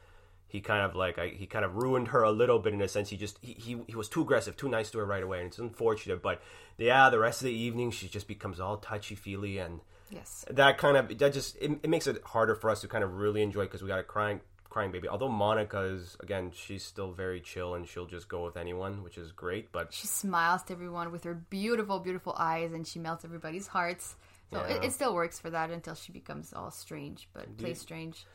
he 0.47 0.61
kind 0.61 0.83
of 0.83 0.95
like 0.95 1.19
I, 1.19 1.29
he 1.29 1.47
kind 1.47 1.65
of 1.65 1.77
ruined 1.77 2.09
her 2.09 2.23
a 2.23 2.31
little 2.31 2.59
bit 2.59 2.73
in 2.73 2.81
a 2.81 2.89
sense. 2.89 3.11
He 3.11 3.17
just 3.17 3.39
he, 3.43 3.53
he 3.53 3.81
he 3.87 3.97
was 3.97 4.09
too 4.09 4.23
aggressive, 4.23 4.57
too 4.57 4.69
nice 4.69 4.91
to 4.93 4.99
her 4.99 5.05
right 5.05 5.23
away, 5.23 5.39
and 5.39 5.49
it's 5.49 5.59
unfortunate. 5.59 6.23
But 6.23 6.41
yeah, 6.79 7.11
the 7.11 7.19
rest 7.19 7.43
of 7.43 7.47
the 7.47 7.53
evening 7.53 7.91
she 7.91 8.09
just 8.09 8.29
becomes 8.29 8.61
all 8.61 8.79
touchy 8.79 9.15
feely 9.15 9.59
and 9.59 9.81
Yes. 10.15 10.45
that 10.51 10.79
kind 10.79 10.97
of 10.97 11.19
that 11.19 11.33
just 11.33 11.57
it, 11.57 11.73
it 11.83 11.91
makes 11.91 12.07
it 12.07 12.23
harder 12.25 12.55
for 12.55 12.71
us 12.71 12.81
to 12.83 12.89
kind 12.89 13.05
of 13.05 13.15
really 13.15 13.43
enjoy 13.43 13.65
because 13.65 13.83
we 13.83 13.89
got 13.89 13.99
a 13.99 14.05
crying 14.05 14.41
crying 14.71 14.91
baby. 14.91 15.09
Although 15.09 15.29
Monica 15.29 15.81
is 15.83 16.17
again 16.21 16.51
she's 16.55 16.85
still 16.85 17.13
very 17.13 17.41
chill 17.41 17.75
and 17.75 17.87
she'll 17.89 18.07
just 18.07 18.29
go 18.29 18.45
with 18.45 18.57
anyone, 18.57 19.03
which 19.03 19.19
is 19.19 19.33
great. 19.33 19.71
But 19.73 19.93
She 19.93 20.07
smiles 20.07 20.63
to 20.65 20.73
everyone 20.73 21.13
with 21.13 21.25
her 21.25 21.35
beautiful, 21.35 21.99
beautiful 22.01 22.35
eyes, 22.39 22.73
and 22.73 22.87
she 22.87 22.99
melts 22.99 23.25
everybody's 23.25 23.67
hearts. 23.69 24.17
So 24.53 24.61
it, 24.61 24.71
Yeah. 24.71 24.87
it 24.89 24.93
still 24.93 25.15
works 25.15 25.39
for 25.41 25.51
that 25.51 25.71
until 25.71 25.95
she 25.95 26.13
becomes 26.13 26.53
all 26.53 26.71
strange, 26.71 27.29
but 27.33 27.57
plays 27.57 27.81
strange. 27.81 28.27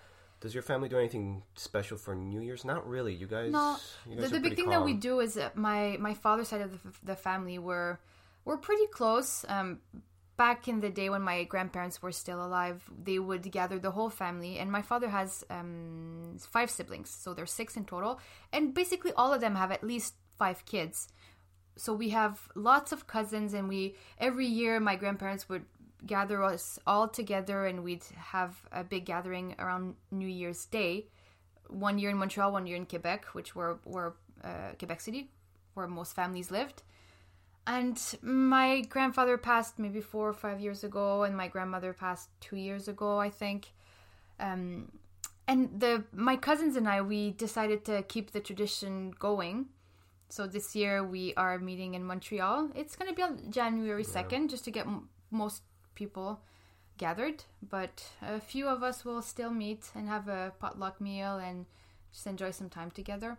Does 0.42 0.54
your 0.54 0.64
family 0.64 0.88
do 0.88 0.98
anything 0.98 1.44
special 1.56 1.98
for 1.98 2.16
New 2.16 2.40
Year's? 2.40 2.64
Not 2.64 2.88
really. 2.88 3.14
You 3.14 3.28
guys. 3.28 3.52
No, 3.52 3.76
you 4.08 4.16
the, 4.16 4.22
guys 4.22 4.32
the 4.32 4.38
are 4.38 4.40
big 4.40 4.56
thing 4.56 4.70
that 4.70 4.84
we 4.86 4.94
do 4.94 5.20
is 5.20 5.38
my 5.56 5.98
my 6.00 6.14
father's 6.14 6.48
side 6.48 6.62
of 6.62 6.72
the, 6.72 6.80
the 7.04 7.16
family 7.16 7.60
were 7.60 8.00
we're 8.46 8.58
pretty 8.58 8.88
close. 8.88 9.44
Um, 9.50 9.80
back 10.40 10.70
in 10.70 10.80
the 10.80 10.90
day 10.90 11.10
when 11.10 11.22
my 11.22 11.44
grandparents 11.44 12.02
were 12.02 12.14
still 12.14 12.42
alive, 12.42 12.82
they 13.04 13.20
would 13.20 13.52
gather 13.52 13.78
the 13.78 13.92
whole 13.92 14.10
family, 14.10 14.58
and 14.58 14.72
my 14.72 14.82
father 14.82 15.10
has 15.10 15.44
um, 15.50 16.38
five 16.40 16.72
siblings, 16.72 17.10
so 17.10 17.34
there's 17.34 17.52
six 17.52 17.76
in 17.76 17.84
total, 17.84 18.22
and 18.54 18.74
basically 18.74 19.12
all 19.18 19.34
of 19.34 19.42
them 19.42 19.56
have 19.56 19.70
at 19.70 19.84
least 19.84 20.14
five 20.38 20.64
kids. 20.64 21.10
So 21.76 21.94
we 21.94 22.10
have 22.10 22.48
lots 22.56 22.94
of 22.94 23.06
cousins, 23.06 23.54
and 23.54 23.68
we 23.68 23.96
every 24.18 24.48
year 24.48 24.80
my 24.80 24.96
grandparents 24.96 25.50
would 25.50 25.66
gather 26.06 26.42
us 26.42 26.80
all 26.88 27.10
together, 27.10 27.66
and 27.66 27.84
we'd 27.84 28.06
have 28.16 28.56
a 28.72 28.86
big 28.86 29.04
gathering 29.06 29.56
around 29.60 29.96
New 30.10 30.32
Year's 30.42 30.64
Day 30.66 31.08
one 31.68 32.00
year 32.00 32.12
in 32.12 32.18
Montreal, 32.18 32.54
one 32.54 32.66
year 32.66 32.78
in 32.78 32.86
Quebec, 32.86 33.26
which 33.34 33.56
were 33.56 33.80
were 33.84 34.16
uh, 34.42 34.72
Quebec 34.80 35.02
City, 35.02 35.32
where 35.74 35.88
most 35.88 36.16
families 36.16 36.50
lived. 36.50 36.82
And 37.70 38.02
my 38.24 38.82
grandfather 38.82 39.38
passed 39.38 39.78
maybe 39.78 40.02
four 40.02 40.28
or 40.28 40.34
five 40.34 40.60
years 40.60 40.84
ago, 40.84 41.22
and 41.22 41.38
my 41.38 41.48
grandmother 41.48 41.94
passed 41.94 42.30
two 42.42 42.56
years 42.56 42.88
ago, 42.88 43.20
I 43.20 43.30
think. 43.30 43.74
Um, 44.40 44.92
and 45.48 45.80
the 45.80 46.04
my 46.12 46.36
cousins 46.36 46.76
and 46.76 46.90
I 46.90 47.02
we 47.02 47.30
decided 47.30 47.86
to 47.86 48.02
keep 48.02 48.32
the 48.32 48.40
tradition 48.40 49.14
going. 49.20 49.68
So 50.30 50.48
this 50.48 50.76
year 50.76 51.04
we 51.04 51.36
are 51.36 51.60
meeting 51.60 51.94
in 51.94 52.04
Montreal. 52.04 52.72
It's 52.74 52.96
going 52.96 53.08
to 53.08 53.16
be 53.16 53.22
on 53.22 53.52
January 53.52 54.04
second, 54.04 54.50
just 54.50 54.66
to 54.66 54.72
get 54.72 54.88
m- 54.88 55.10
most 55.30 55.62
people 55.94 56.42
gathered. 56.98 57.44
But 57.62 58.04
a 58.24 58.40
few 58.40 58.68
of 58.68 58.82
us 58.82 59.06
will 59.06 59.22
still 59.22 59.52
meet 59.52 59.92
and 59.94 60.08
have 60.08 60.28
a 60.28 60.54
potluck 60.60 61.00
meal 61.00 61.38
and 61.38 61.68
just 62.12 62.26
enjoy 62.26 62.50
some 62.50 62.70
time 62.70 62.90
together. 62.90 63.38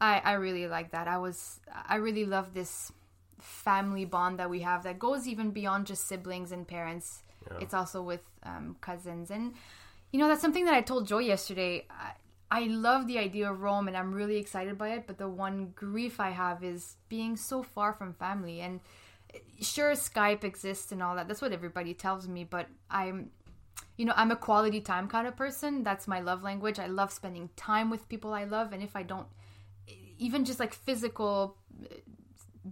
I 0.00 0.18
I 0.18 0.32
really 0.32 0.66
like 0.66 0.90
that. 0.90 1.06
I 1.06 1.18
was 1.18 1.60
I 1.88 1.96
really 1.96 2.24
love 2.24 2.54
this 2.54 2.90
family 3.40 4.04
bond 4.04 4.38
that 4.38 4.50
we 4.50 4.60
have 4.60 4.84
that 4.84 4.98
goes 4.98 5.26
even 5.26 5.50
beyond 5.50 5.86
just 5.86 6.06
siblings 6.06 6.52
and 6.52 6.66
parents. 6.66 7.22
It's 7.60 7.74
also 7.74 8.02
with 8.02 8.22
um, 8.44 8.76
cousins 8.80 9.30
and 9.30 9.54
you 10.12 10.18
know 10.18 10.28
that's 10.28 10.40
something 10.40 10.64
that 10.66 10.74
I 10.74 10.80
told 10.80 11.06
Joy 11.06 11.20
yesterday. 11.20 11.86
I, 11.90 12.12
I 12.52 12.64
love 12.66 13.06
the 13.06 13.18
idea 13.18 13.50
of 13.50 13.62
Rome 13.62 13.88
and 13.88 13.96
I'm 13.96 14.12
really 14.12 14.36
excited 14.36 14.76
by 14.76 14.90
it, 14.90 15.06
but 15.06 15.16
the 15.16 15.26
one 15.26 15.72
grief 15.74 16.20
I 16.20 16.30
have 16.30 16.62
is 16.62 16.96
being 17.08 17.34
so 17.34 17.62
far 17.62 17.94
from 17.94 18.12
family. 18.12 18.60
And 18.60 18.80
sure, 19.62 19.92
Skype 19.92 20.44
exists 20.44 20.92
and 20.92 21.02
all 21.02 21.16
that. 21.16 21.28
That's 21.28 21.40
what 21.40 21.52
everybody 21.52 21.94
tells 21.94 22.28
me, 22.28 22.44
but 22.44 22.68
I'm, 22.90 23.30
you 23.96 24.04
know, 24.04 24.12
I'm 24.16 24.30
a 24.30 24.36
quality 24.36 24.82
time 24.82 25.08
kind 25.08 25.26
of 25.26 25.34
person. 25.34 25.82
That's 25.82 26.06
my 26.06 26.20
love 26.20 26.42
language. 26.42 26.78
I 26.78 26.88
love 26.88 27.10
spending 27.10 27.48
time 27.56 27.88
with 27.88 28.06
people 28.10 28.34
I 28.34 28.44
love. 28.44 28.74
And 28.74 28.82
if 28.82 28.94
I 28.96 29.02
don't, 29.02 29.28
even 30.18 30.44
just 30.44 30.60
like 30.60 30.74
physical, 30.74 31.56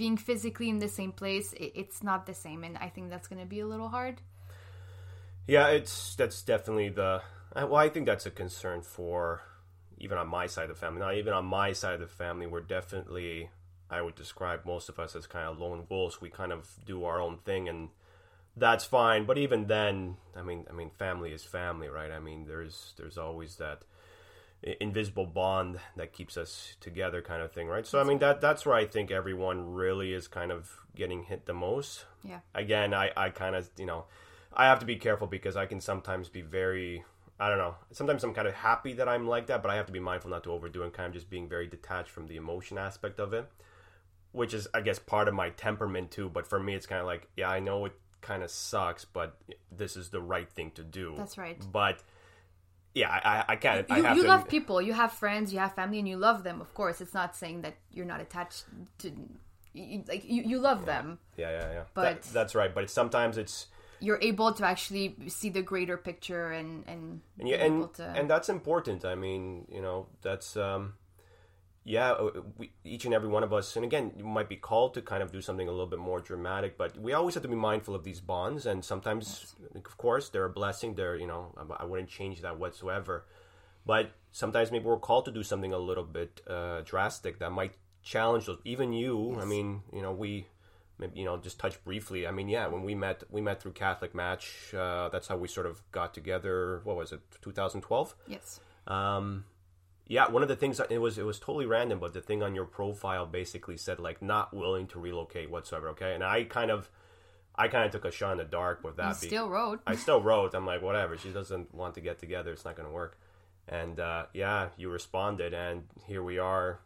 being 0.00 0.16
physically 0.16 0.70
in 0.70 0.78
the 0.78 0.88
same 0.88 1.12
place, 1.12 1.52
it, 1.52 1.72
it's 1.74 2.02
not 2.02 2.24
the 2.24 2.32
same. 2.32 2.64
And 2.64 2.78
I 2.78 2.88
think 2.88 3.10
that's 3.10 3.28
going 3.28 3.42
to 3.42 3.46
be 3.46 3.60
a 3.60 3.66
little 3.66 3.90
hard. 3.90 4.22
Yeah, 5.46 5.68
it's 5.68 6.16
that's 6.16 6.40
definitely 6.40 6.88
the. 6.88 7.20
Well, 7.54 7.76
I 7.76 7.90
think 7.90 8.06
that's 8.06 8.24
a 8.24 8.30
concern 8.30 8.80
for 8.80 9.42
even 9.98 10.16
on 10.16 10.28
my 10.28 10.46
side 10.46 10.70
of 10.70 10.76
the 10.76 10.80
family. 10.80 11.00
Not 11.00 11.16
even 11.16 11.34
on 11.34 11.44
my 11.44 11.74
side 11.74 11.92
of 11.92 12.00
the 12.00 12.06
family, 12.06 12.46
we're 12.46 12.62
definitely. 12.62 13.50
I 13.90 14.00
would 14.00 14.14
describe 14.14 14.64
most 14.64 14.88
of 14.88 14.98
us 14.98 15.14
as 15.14 15.26
kind 15.26 15.46
of 15.48 15.58
lone 15.58 15.84
wolves. 15.90 16.18
We 16.20 16.30
kind 16.30 16.52
of 16.52 16.66
do 16.86 17.04
our 17.04 17.20
own 17.20 17.38
thing, 17.44 17.68
and 17.68 17.90
that's 18.56 18.84
fine. 18.86 19.26
But 19.26 19.36
even 19.36 19.66
then, 19.66 20.16
I 20.34 20.42
mean, 20.42 20.64
I 20.70 20.72
mean, 20.72 20.90
family 20.90 21.32
is 21.32 21.44
family, 21.44 21.88
right? 21.88 22.10
I 22.10 22.20
mean, 22.20 22.46
there's 22.46 22.94
there's 22.96 23.18
always 23.18 23.56
that 23.56 23.82
invisible 24.62 25.26
bond 25.26 25.80
that 25.96 26.12
keeps 26.12 26.36
us 26.36 26.76
together, 26.80 27.22
kind 27.22 27.42
of 27.42 27.52
thing, 27.52 27.66
right? 27.66 27.86
So 27.86 28.00
I 28.00 28.04
mean 28.04 28.18
that 28.18 28.40
that's 28.40 28.66
where 28.66 28.74
I 28.74 28.84
think 28.84 29.10
everyone 29.10 29.72
really 29.72 30.12
is 30.12 30.28
kind 30.28 30.52
of 30.52 30.70
getting 30.94 31.24
hit 31.24 31.46
the 31.46 31.54
most. 31.54 32.04
Yeah. 32.22 32.40
Again, 32.54 32.92
I 32.92 33.10
I 33.16 33.30
kind 33.30 33.56
of 33.56 33.70
you 33.78 33.86
know 33.86 34.04
I 34.52 34.66
have 34.66 34.80
to 34.80 34.86
be 34.86 34.96
careful 34.96 35.26
because 35.26 35.56
I 35.56 35.66
can 35.66 35.80
sometimes 35.80 36.28
be 36.28 36.42
very 36.42 37.04
I 37.40 37.48
don't 37.48 37.58
know. 37.58 37.76
Sometimes 37.90 38.22
I'm 38.22 38.34
kind 38.34 38.46
of 38.46 38.54
happy 38.54 38.92
that 38.94 39.08
I'm 39.08 39.26
like 39.26 39.46
that, 39.46 39.62
but 39.62 39.70
I 39.70 39.76
have 39.76 39.86
to 39.86 39.92
be 39.92 39.98
mindful 39.98 40.30
not 40.30 40.44
to 40.44 40.52
overdo 40.52 40.82
and 40.82 40.92
kind 40.92 41.06
of 41.06 41.14
just 41.14 41.30
being 41.30 41.48
very 41.48 41.66
detached 41.66 42.10
from 42.10 42.26
the 42.26 42.36
emotion 42.36 42.76
aspect 42.76 43.18
of 43.18 43.32
it, 43.32 43.50
which 44.32 44.52
is, 44.52 44.68
I 44.74 44.82
guess, 44.82 44.98
part 44.98 45.26
of 45.26 45.32
my 45.32 45.48
temperament 45.48 46.10
too. 46.10 46.28
But 46.28 46.46
for 46.46 46.60
me, 46.60 46.74
it's 46.74 46.84
kind 46.84 47.00
of 47.00 47.06
like, 47.06 47.28
yeah, 47.38 47.48
I 47.48 47.58
know 47.58 47.86
it 47.86 47.94
kind 48.20 48.42
of 48.42 48.50
sucks, 48.50 49.06
but 49.06 49.38
this 49.72 49.96
is 49.96 50.10
the 50.10 50.20
right 50.20 50.50
thing 50.50 50.70
to 50.72 50.84
do. 50.84 51.14
That's 51.16 51.38
right. 51.38 51.58
But 51.72 52.02
yeah, 52.94 53.08
I, 53.10 53.18
I, 53.30 53.44
I 53.48 53.56
can't. 53.56 53.90
I 53.90 53.96
You, 53.96 54.02
have 54.02 54.16
you 54.16 54.22
to, 54.22 54.28
love 54.28 54.48
people, 54.48 54.82
you 54.82 54.92
have 54.92 55.12
friends, 55.12 55.52
you 55.52 55.58
have 55.58 55.74
family, 55.74 55.98
and 55.98 56.08
you 56.08 56.16
love 56.16 56.42
them. 56.42 56.60
Of 56.60 56.74
course, 56.74 57.00
it's 57.00 57.14
not 57.14 57.36
saying 57.36 57.62
that 57.62 57.74
you're 57.92 58.06
not 58.06 58.20
attached 58.20 58.64
to, 58.98 59.12
you, 59.72 60.02
like 60.08 60.24
you, 60.24 60.42
you 60.42 60.58
love 60.58 60.86
them. 60.86 61.18
Yeah, 61.36 61.50
yeah, 61.50 61.72
yeah. 61.72 61.82
But- 61.94 62.22
That- 62.22 62.32
that's 62.32 62.54
right. 62.54 62.74
But 62.74 62.84
it's, 62.84 62.92
sometimes 62.92 63.36
it's 63.38 63.66
You're 64.00 64.18
able 64.22 64.52
to 64.54 64.64
actually 64.66 65.14
see 65.28 65.50
the 65.50 65.62
greater 65.62 65.96
picture 65.96 66.50
and 66.52 66.84
and, 66.88 67.20
and 67.38 67.48
yeah, 67.48 67.56
and 67.64 67.74
able 67.76 67.88
to. 68.00 68.04
and 68.18 68.28
that's 68.30 68.48
important. 68.48 69.04
I 69.04 69.14
mean, 69.14 69.66
you 69.70 69.82
know, 69.82 70.06
that's 70.22 70.56
um, 70.56 70.94
yeah. 71.84 72.12
uh, 72.12 72.30
We, 72.58 72.72
each 72.84 73.04
and 73.04 73.14
every 73.14 73.28
one 73.28 73.42
of 73.42 73.52
us, 73.52 73.76
and 73.76 73.84
again, 73.84 74.12
you 74.16 74.24
might 74.24 74.48
be 74.48 74.56
called 74.56 74.94
to 74.94 75.02
kind 75.02 75.22
of 75.22 75.32
do 75.32 75.40
something 75.40 75.68
a 75.68 75.70
little 75.70 75.86
bit 75.86 75.98
more 75.98 76.20
dramatic, 76.20 76.76
but 76.76 76.98
we 76.98 77.12
always 77.12 77.34
have 77.34 77.42
to 77.42 77.48
be 77.48 77.54
mindful 77.56 77.94
of 77.94 78.04
these 78.04 78.20
bonds. 78.20 78.66
And 78.66 78.84
sometimes, 78.84 79.56
of 79.74 79.96
course, 79.96 80.28
they're 80.28 80.44
a 80.44 80.50
blessing. 80.50 80.94
They're 80.94 81.16
you 81.16 81.26
know, 81.26 81.54
I, 81.56 81.82
I 81.82 81.84
wouldn't 81.84 82.08
change 82.08 82.42
that 82.42 82.58
whatsoever. 82.58 83.24
But 83.86 84.12
sometimes 84.30 84.70
maybe 84.70 84.84
we're 84.84 84.98
called 84.98 85.24
to 85.24 85.32
do 85.32 85.42
something 85.42 85.72
a 85.72 85.78
little 85.78 86.04
bit 86.04 86.42
uh, 86.46 86.82
drastic 86.84 87.38
that 87.38 87.50
might 87.50 87.74
challenge 88.02 88.46
those. 88.46 88.58
Even 88.64 88.92
you, 88.92 89.38
I 89.40 89.44
mean, 89.44 89.82
you 89.92 90.02
know, 90.02 90.12
we 90.12 90.46
maybe 90.98 91.18
you 91.18 91.24
know 91.24 91.38
just 91.38 91.58
touch 91.58 91.82
briefly. 91.84 92.26
I 92.26 92.30
mean, 92.30 92.48
yeah, 92.48 92.66
when 92.66 92.82
we 92.82 92.94
met, 92.94 93.24
we 93.30 93.40
met 93.40 93.60
through 93.62 93.72
Catholic 93.72 94.14
Match. 94.14 94.74
Uh, 94.74 95.08
that's 95.08 95.28
how 95.28 95.36
we 95.36 95.48
sort 95.48 95.66
of 95.66 95.82
got 95.92 96.12
together. 96.14 96.82
What 96.84 96.96
was 96.96 97.12
it, 97.12 97.20
2012? 97.42 98.14
yes, 98.28 98.60
Um, 98.86 99.44
yeah, 100.10 100.28
one 100.28 100.42
of 100.42 100.48
the 100.48 100.56
things 100.56 100.80
it 100.90 100.98
was 100.98 101.18
it 101.18 101.24
was 101.24 101.38
totally 101.38 101.66
random, 101.66 102.00
but 102.00 102.12
the 102.12 102.20
thing 102.20 102.42
on 102.42 102.52
your 102.52 102.64
profile 102.64 103.26
basically 103.26 103.76
said 103.76 104.00
like 104.00 104.20
not 104.20 104.52
willing 104.52 104.88
to 104.88 104.98
relocate 104.98 105.48
whatsoever. 105.48 105.90
Okay, 105.90 106.14
and 106.16 106.24
I 106.24 106.42
kind 106.42 106.72
of, 106.72 106.90
I 107.54 107.68
kind 107.68 107.84
of 107.84 107.92
took 107.92 108.04
a 108.04 108.10
shot 108.10 108.32
in 108.32 108.38
the 108.38 108.44
dark 108.44 108.82
with 108.82 108.94
you 108.98 109.04
that. 109.04 109.20
be- 109.20 109.28
still 109.28 109.48
wrote. 109.48 109.80
I 109.86 109.94
still 109.94 110.20
wrote. 110.20 110.52
I'm 110.52 110.66
like, 110.66 110.82
whatever. 110.82 111.16
She 111.16 111.28
doesn't 111.30 111.72
want 111.72 111.94
to 111.94 112.00
get 112.00 112.18
together. 112.18 112.50
It's 112.50 112.64
not 112.64 112.74
going 112.74 112.88
to 112.88 112.92
work. 112.92 113.20
And 113.68 114.00
uh, 114.00 114.26
yeah, 114.34 114.70
you 114.76 114.90
responded, 114.90 115.54
and 115.54 115.84
here 116.08 116.24
we 116.24 116.40
are. 116.40 116.80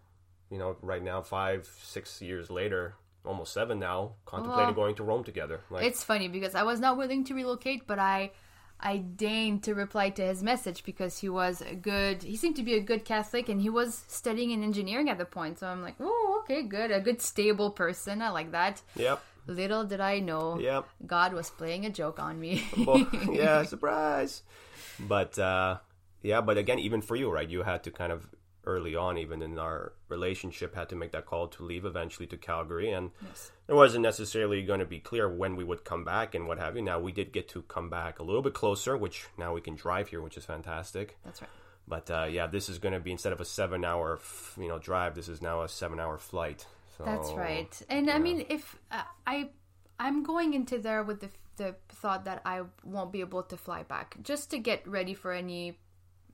You 0.50 0.59
know, 0.59 0.76
right 0.83 1.02
now, 1.02 1.23
five, 1.23 1.66
six 1.83 2.21
years 2.21 2.50
later, 2.50 2.95
almost 3.25 3.54
seven 3.54 3.78
now, 3.78 4.16
contemplating 4.26 4.66
Well, 4.66 4.75
going 4.75 4.97
to 4.97 5.02
Rome 5.02 5.25
together. 5.25 5.61
Like, 5.71 5.87
It's 5.87 6.04
funny 6.04 6.28
because 6.28 6.54
I 6.54 6.64
was 6.64 6.78
not 6.78 6.99
willing 6.99 7.25
to 7.25 7.35
relocate, 7.35 7.87
but 7.87 7.99
I 7.99 8.33
I 8.85 8.99
deigned 8.99 9.62
to 9.64 9.75
reply 9.75 10.11
to 10.11 10.23
his 10.23 10.43
message 10.43 10.85
because 10.85 11.19
he 11.19 11.29
was 11.31 11.62
a 11.62 11.75
good 11.75 12.23
he 12.23 12.37
seemed 12.37 12.57
to 12.57 12.62
be 12.62 12.75
a 12.75 12.81
good 12.81 13.05
Catholic 13.05 13.49
and 13.49 13.61
he 13.61 13.71
was 13.71 14.05
studying 14.09 14.50
in 14.50 14.62
engineering 14.62 15.09
at 15.09 15.17
the 15.17 15.25
point. 15.25 15.59
So 15.59 15.67
I'm 15.67 15.83
like, 15.83 15.97
oh, 16.00 16.43
okay, 16.43 16.62
good, 16.62 16.91
a 16.91 17.00
good 17.00 17.23
stable 17.23 17.71
person. 17.71 18.21
I 18.21 18.29
like 18.29 18.53
that. 18.53 18.83
yep, 18.95 19.23
Little 19.47 19.85
did 19.85 20.00
I 20.00 20.21
know, 20.21 20.59
yep. 20.59 20.87
God 21.07 21.33
was 21.33 21.50
playing 21.50 21.85
a 21.87 21.91
joke 21.91 22.19
on 22.19 22.38
me. 22.38 22.62
Well, 22.87 23.07
yeah, 23.33 23.64
surprise. 23.64 24.43
But 25.00 25.38
uh, 25.38 25.79
yeah, 26.23 26.41
but 26.43 26.59
again, 26.59 26.79
even 26.79 27.00
for 27.00 27.17
you, 27.17 27.31
right? 27.31 27.49
You 27.49 27.62
had 27.62 27.83
to 27.85 27.91
kind 27.91 28.12
of 28.12 28.29
early 28.66 28.94
on, 28.97 29.18
even 29.18 29.42
in 29.42 29.59
our 29.59 29.92
relationship, 30.09 30.75
had 30.75 30.88
to 30.90 30.97
make 30.97 31.12
that 31.12 31.26
call 31.26 31.49
to 31.49 31.64
leave 31.64 31.85
eventually 31.85 32.26
to 32.28 32.37
Calgary, 32.37 32.90
and 32.90 33.11
Yes. 33.23 33.52
it 33.68 33.75
wasn't 33.75 34.02
necessarily 34.02 34.62
going 34.62 34.80
to 34.80 34.87
be 34.87 35.00
clear 35.00 35.28
when 35.28 35.56
we 35.56 35.64
would 35.64 35.85
come 35.85 36.04
back 36.04 36.35
and 36.35 36.47
what 36.47 36.59
have 36.59 36.76
you. 36.76 36.83
Now 36.83 36.99
we 37.00 37.12
did 37.12 37.33
get 37.33 37.49
to 37.50 37.62
come 37.62 37.90
back 37.90 38.18
a 38.18 38.23
little 38.23 38.42
bit 38.42 38.54
closer, 38.54 38.97
which 38.97 39.26
now 39.37 39.54
we 39.54 39.61
can 39.61 39.75
drive 39.75 40.09
here, 40.09 40.21
which 40.23 40.37
is 40.37 40.44
fantastic. 40.44 41.16
That's 41.25 41.40
right. 41.42 41.50
But 41.87 42.11
uh, 42.11 42.26
yeah, 42.30 42.47
this 42.47 42.68
is 42.68 42.78
going 42.78 42.94
to 42.94 43.00
be 43.00 43.12
instead 43.12 43.33
of 43.33 43.40
a 43.40 43.44
seven-hour, 43.44 44.18
you 44.59 44.68
know, 44.68 44.78
drive, 44.78 45.14
this 45.14 45.28
is 45.28 45.42
now 45.42 45.62
a 45.62 45.68
seven-hour 45.68 46.18
flight. 46.18 46.66
So, 46.97 47.04
That's 47.04 47.30
right. 47.33 47.83
And 47.90 48.09
I 48.11 48.18
mean, 48.18 48.47
if 48.49 48.76
uh, 48.90 49.02
I 49.26 49.50
I'm 49.99 50.23
going 50.23 50.54
into 50.54 50.78
there 50.78 51.02
with 51.02 51.21
the 51.21 51.28
the 51.56 51.76
thought 51.88 52.25
that 52.25 52.42
I 52.44 52.62
won't 52.85 53.12
be 53.12 53.21
able 53.21 53.42
to 53.44 53.56
fly 53.56 53.83
back, 53.85 54.16
just 54.23 54.50
to 54.50 54.59
get 54.59 54.87
ready 54.88 55.14
for 55.14 55.33
any 55.33 55.78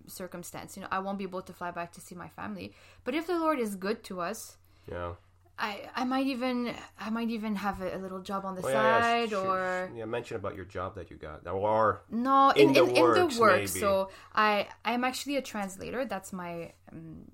circumstance. 0.07 0.76
You 0.76 0.83
know, 0.83 0.88
I 0.90 0.99
won't 1.00 1.19
be 1.19 1.25
able 1.25 1.42
to 1.42 1.52
fly 1.52 1.71
back 1.71 1.92
to 1.92 2.00
see 2.00 2.14
my 2.14 2.28
family. 2.28 2.73
But 3.04 3.14
if 3.14 3.26
the 3.26 3.38
Lord 3.38 3.59
is 3.59 3.76
good 3.76 4.02
to 4.04 4.21
us, 4.21 4.57
Yeah. 4.90 5.14
I 5.62 5.90
I 5.95 6.04
might 6.04 6.26
even 6.26 6.75
I 6.99 7.11
might 7.11 7.28
even 7.28 7.54
have 7.57 7.83
a, 7.83 7.97
a 7.97 7.99
little 7.99 8.21
job 8.21 8.45
on 8.47 8.54
the 8.54 8.62
Oh, 8.64 8.69
yeah, 8.69 8.83
yeah, 8.83 9.00
side 9.02 9.33
or 9.35 9.90
yeah, 9.95 10.07
mention 10.07 10.37
about 10.37 10.54
your 10.57 10.64
job 10.64 10.95
that 10.95 11.11
you 11.11 11.16
got, 11.16 11.47
or 11.47 12.02
no 12.11 12.50
In 12.57 12.69
in 12.69 12.73
the 12.73 12.85
in, 12.85 12.97
in 12.97 13.28
the 13.28 13.38
work. 13.38 13.69
So 13.69 14.09
I 14.35 14.69
I'm 14.85 15.04
actually 15.04 15.37
a 15.37 15.42
translator. 15.42 16.07
That's 16.07 16.33
my 16.33 16.73
um, 16.90 17.25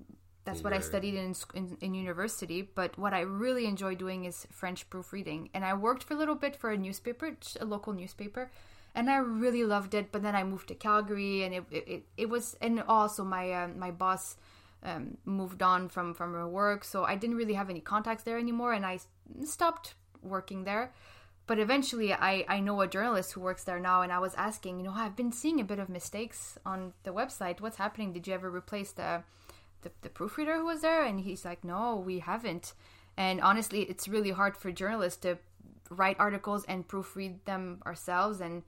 that's 0.43 0.61
what 0.63 0.73
I 0.73 0.79
studied 0.79 1.15
in, 1.15 1.35
in 1.53 1.77
in 1.81 1.93
university. 1.93 2.61
But 2.61 2.97
what 2.97 3.13
I 3.13 3.21
really 3.21 3.65
enjoy 3.65 3.95
doing 3.95 4.25
is 4.25 4.45
French 4.51 4.89
proofreading, 4.89 5.49
and 5.53 5.63
I 5.63 5.73
worked 5.73 6.03
for 6.03 6.13
a 6.13 6.17
little 6.17 6.35
bit 6.35 6.53
for 6.55 6.71
a 6.71 6.77
newspaper, 6.77 7.35
a 7.59 7.65
local 7.65 7.93
newspaper, 7.93 8.49
and 8.97 9.09
I 9.09 9.17
really 9.17 9.63
loved 9.63 9.93
it. 9.93 10.11
But 10.11 10.23
then 10.23 10.35
I 10.35 10.43
moved 10.43 10.67
to 10.69 10.75
Calgary, 10.75 11.43
and 11.43 11.53
it 11.53 11.63
it, 11.71 12.03
it, 12.17 12.29
was 12.29 12.57
and 12.59 12.83
also 12.87 13.23
my 13.23 13.53
um, 13.53 13.79
my 13.79 13.91
boss. 13.91 14.35
Um, 14.83 15.17
moved 15.25 15.63
on 15.63 15.89
from 15.89 16.13
from 16.13 16.33
her 16.33 16.47
work, 16.47 16.83
so 16.83 17.03
I 17.03 17.15
didn't 17.15 17.35
really 17.35 17.55
have 17.55 17.71
any 17.71 17.79
contacts 17.81 18.23
there 18.23 18.37
anymore, 18.37 18.73
and 18.73 18.85
I 18.85 18.99
stopped 19.43 19.95
working 20.21 20.65
there. 20.65 20.93
But 21.47 21.59
eventually, 21.59 22.13
I, 22.13 22.45
I 22.47 22.59
know 22.59 22.81
a 22.81 22.87
journalist 22.87 23.31
who 23.31 23.41
works 23.41 23.63
there 23.63 23.79
now, 23.79 24.01
and 24.01 24.11
I 24.11 24.19
was 24.19 24.35
asking, 24.35 24.77
you 24.77 24.83
know, 24.83 24.93
I've 24.93 25.15
been 25.15 25.31
seeing 25.31 25.61
a 25.61 25.63
bit 25.63 25.79
of 25.79 25.87
mistakes 25.87 26.59
on 26.65 26.93
the 27.03 27.13
website. 27.13 27.61
What's 27.61 27.77
happening? 27.77 28.11
Did 28.11 28.27
you 28.27 28.33
ever 28.33 28.51
replace 28.51 28.91
the, 28.91 29.23
the, 29.81 29.91
the 30.01 30.09
proofreader 30.09 30.57
who 30.57 30.65
was 30.65 30.81
there? 30.81 31.03
And 31.03 31.21
he's 31.21 31.45
like, 31.45 31.63
no, 31.63 31.95
we 31.95 32.19
haven't. 32.19 32.73
And 33.15 33.39
honestly, 33.39 33.83
it's 33.83 34.09
really 34.09 34.31
hard 34.31 34.57
for 34.57 34.71
journalists 34.73 35.21
to 35.21 35.37
write 35.89 36.17
articles 36.19 36.65
and 36.65 36.85
proofread 36.85 37.37
them 37.45 37.81
ourselves, 37.85 38.41
and 38.41 38.63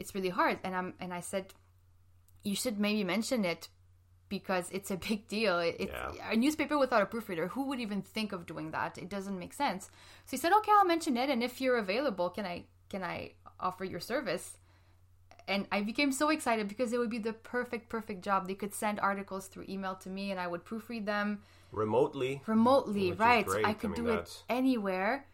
it's 0.00 0.14
really 0.16 0.30
hard. 0.40 0.58
And 0.64 0.74
I'm 0.78 0.94
and 1.02 1.12
I 1.14 1.20
said, 1.32 1.46
you 2.42 2.54
should 2.56 2.78
maybe 2.86 3.04
mention 3.04 3.44
it 3.44 3.68
because 4.28 4.66
it's 4.70 4.90
a 4.90 4.96
big 5.08 5.28
deal. 5.28 5.58
It's 5.58 5.92
Yeah. 5.92 6.32
a 6.32 6.36
newspaper 6.36 6.76
without 6.78 7.02
a 7.02 7.06
proofreader. 7.06 7.48
Who 7.48 7.62
would 7.68 7.80
even 7.80 8.02
think 8.02 8.32
of 8.32 8.46
doing 8.46 8.70
that? 8.72 8.98
It 8.98 9.08
doesn't 9.16 9.38
make 9.38 9.52
sense. 9.52 9.82
So 10.26 10.30
he 10.32 10.36
said, 10.36 10.52
"Okay, 10.58 10.72
I'll 10.76 10.84
mention 10.94 11.16
it, 11.16 11.28
and 11.30 11.42
if 11.42 11.60
you're 11.60 11.78
available, 11.86 12.30
can 12.30 12.46
I 12.46 12.64
can 12.92 13.02
I 13.02 13.16
offer 13.68 13.84
your 13.84 14.00
service?" 14.00 14.46
And 15.48 15.66
I 15.72 15.80
became 15.82 16.12
so 16.12 16.28
excited 16.30 16.68
because 16.68 16.92
it 16.92 16.98
would 16.98 17.10
be 17.10 17.18
the 17.18 17.32
perfect 17.32 17.88
perfect 17.88 18.22
job. 18.22 18.46
They 18.46 18.54
could 18.54 18.74
send 18.74 19.00
articles 19.00 19.48
through 19.48 19.66
email 19.68 19.96
to 19.96 20.08
me, 20.08 20.30
and 20.30 20.38
I 20.40 20.46
would 20.46 20.64
proofread 20.64 21.06
them 21.06 21.42
remotely. 21.72 22.40
remotely. 22.46 23.12
Right? 23.12 23.46
I 23.48 23.70
I 23.70 23.74
could 23.74 23.90
mean, 23.90 24.04
do 24.04 24.08
it 24.10 24.44
anywhere. 24.48 25.26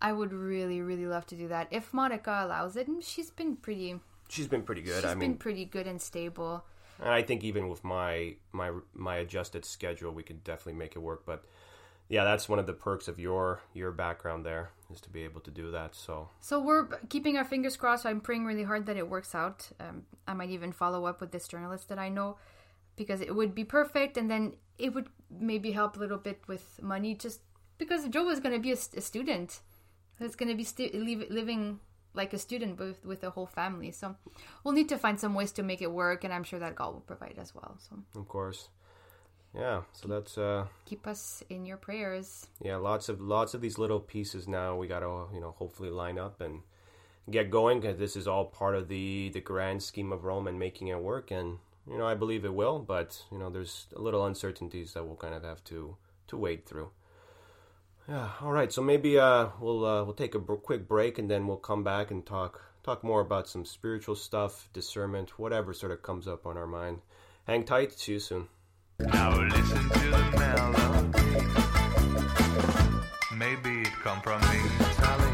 I 0.00 0.12
would 0.12 0.32
really 0.32 0.80
really 0.82 1.06
love 1.06 1.26
to 1.26 1.36
do 1.36 1.48
that 1.48 1.68
if 1.70 1.94
Monica 1.94 2.42
allows 2.44 2.76
it. 2.76 2.86
And 2.88 3.02
she's 3.02 3.30
been 3.30 3.56
pretty. 3.56 4.00
She's 4.32 4.48
been 4.48 4.62
pretty 4.62 4.80
good. 4.80 5.02
She's 5.02 5.04
I 5.04 5.10
been 5.10 5.18
mean, 5.18 5.36
pretty 5.36 5.66
good 5.66 5.86
and 5.86 6.00
stable. 6.00 6.64
and 6.98 7.10
I 7.10 7.20
think 7.22 7.44
even 7.44 7.68
with 7.68 7.84
my 7.84 8.36
my 8.52 8.70
my 8.94 9.16
adjusted 9.16 9.64
schedule, 9.66 10.10
we 10.10 10.22
could 10.22 10.42
definitely 10.42 10.78
make 10.78 10.96
it 10.96 11.00
work. 11.00 11.26
But 11.26 11.44
yeah, 12.08 12.24
that's 12.24 12.48
one 12.48 12.58
of 12.58 12.66
the 12.66 12.72
perks 12.72 13.08
of 13.08 13.18
your 13.18 13.60
your 13.74 13.92
background 13.92 14.46
there 14.46 14.70
is 14.90 15.00
to 15.02 15.10
be 15.10 15.22
able 15.24 15.40
to 15.42 15.50
do 15.50 15.70
that. 15.72 15.94
So 15.94 16.30
So 16.40 16.58
we're 16.60 16.86
keeping 17.10 17.36
our 17.36 17.44
fingers 17.44 17.76
crossed. 17.76 18.06
I'm 18.06 18.20
praying 18.22 18.46
really 18.46 18.64
hard 18.64 18.86
that 18.86 18.96
it 18.96 19.08
works 19.08 19.34
out. 19.34 19.68
Um, 19.78 20.04
I 20.26 20.32
might 20.32 20.50
even 20.50 20.72
follow 20.72 21.04
up 21.04 21.20
with 21.20 21.30
this 21.32 21.46
journalist 21.46 21.88
that 21.90 21.98
I 21.98 22.08
know 22.08 22.36
because 22.96 23.20
it 23.20 23.34
would 23.34 23.54
be 23.54 23.64
perfect, 23.64 24.16
and 24.16 24.30
then 24.30 24.54
it 24.78 24.94
would 24.94 25.08
maybe 25.30 25.72
help 25.72 25.96
a 25.96 26.00
little 26.00 26.18
bit 26.18 26.40
with 26.46 26.80
money, 26.82 27.14
just 27.14 27.40
because 27.78 28.08
Joe 28.08 28.28
is 28.30 28.40
going 28.40 28.54
to 28.54 28.60
be 28.60 28.72
a, 28.72 28.78
a 28.96 29.00
student. 29.00 29.60
He's 30.18 30.36
going 30.36 30.50
to 30.50 30.54
be 30.54 30.64
stu- 30.64 30.90
live, 30.94 31.30
living 31.30 31.80
like 32.14 32.32
a 32.32 32.38
student 32.38 32.78
with 32.78 33.04
with 33.04 33.22
a 33.24 33.30
whole 33.30 33.46
family. 33.46 33.90
So 33.90 34.16
we'll 34.62 34.74
need 34.74 34.88
to 34.90 34.98
find 34.98 35.18
some 35.18 35.34
ways 35.34 35.52
to 35.52 35.62
make 35.62 35.82
it 35.82 35.90
work, 35.90 36.24
and 36.24 36.32
I'm 36.32 36.44
sure 36.44 36.58
that 36.58 36.74
God 36.74 36.92
will 36.94 37.00
provide 37.00 37.36
as 37.38 37.54
well. 37.54 37.76
So 37.78 37.96
of 38.20 38.28
course, 38.28 38.68
yeah. 39.54 39.82
So 39.92 40.08
that's 40.08 40.36
uh 40.38 40.66
keep 40.84 41.06
us 41.06 41.42
in 41.48 41.64
your 41.66 41.76
prayers. 41.76 42.46
yeah, 42.60 42.76
lots 42.76 43.08
of 43.08 43.20
lots 43.20 43.54
of 43.54 43.60
these 43.60 43.78
little 43.78 44.00
pieces 44.00 44.46
now 44.48 44.76
we 44.76 44.86
got 44.86 45.00
to 45.00 45.26
you 45.34 45.40
know 45.40 45.54
hopefully 45.58 45.90
line 45.90 46.18
up 46.18 46.40
and 46.40 46.60
get 47.30 47.50
going 47.50 47.80
because 47.80 47.98
this 47.98 48.16
is 48.16 48.26
all 48.26 48.46
part 48.46 48.74
of 48.74 48.88
the 48.88 49.30
the 49.32 49.40
grand 49.40 49.82
scheme 49.82 50.12
of 50.12 50.24
Rome 50.24 50.46
and 50.48 50.58
making 50.58 50.88
it 50.88 51.00
work 51.00 51.30
and 51.30 51.58
you 51.88 51.96
know 51.96 52.06
I 52.06 52.14
believe 52.14 52.44
it 52.44 52.52
will 52.54 52.78
but 52.80 53.22
you 53.30 53.38
know 53.38 53.48
there's 53.50 53.86
a 53.94 54.00
little 54.00 54.26
uncertainties 54.26 54.92
that 54.94 55.04
we'll 55.06 55.16
kind 55.16 55.34
of 55.34 55.44
have 55.44 55.62
to 55.64 55.96
to 56.28 56.36
wade 56.36 56.66
through. 56.66 56.90
Yeah, 58.08 58.30
all 58.40 58.52
right. 58.52 58.72
So 58.72 58.82
maybe 58.82 59.18
uh 59.18 59.48
we'll 59.60 59.84
uh, 59.84 60.04
we'll 60.04 60.14
take 60.14 60.34
a 60.34 60.40
quick 60.40 60.88
break 60.88 61.18
and 61.18 61.30
then 61.30 61.46
we'll 61.46 61.56
come 61.56 61.84
back 61.84 62.10
and 62.10 62.24
talk 62.26 62.60
talk 62.82 63.04
more 63.04 63.20
about 63.20 63.48
some 63.48 63.64
spiritual 63.64 64.16
stuff, 64.16 64.68
discernment, 64.72 65.38
whatever 65.38 65.72
sort 65.72 65.92
of 65.92 66.02
comes 66.02 66.26
up 66.26 66.46
on 66.46 66.56
our 66.56 66.66
mind. 66.66 67.00
Hang 67.46 67.64
tight. 67.64 67.92
See 67.92 68.12
you 68.12 68.20
soon. 68.20 68.48
Now 68.98 69.40
listen 69.40 69.88
to 69.88 70.10
the 70.10 70.36
melody. 70.38 71.12
Maybe 73.36 73.82
it 73.82 73.92
come 74.02 74.20
from 74.20 74.42
Italy. 74.42 75.32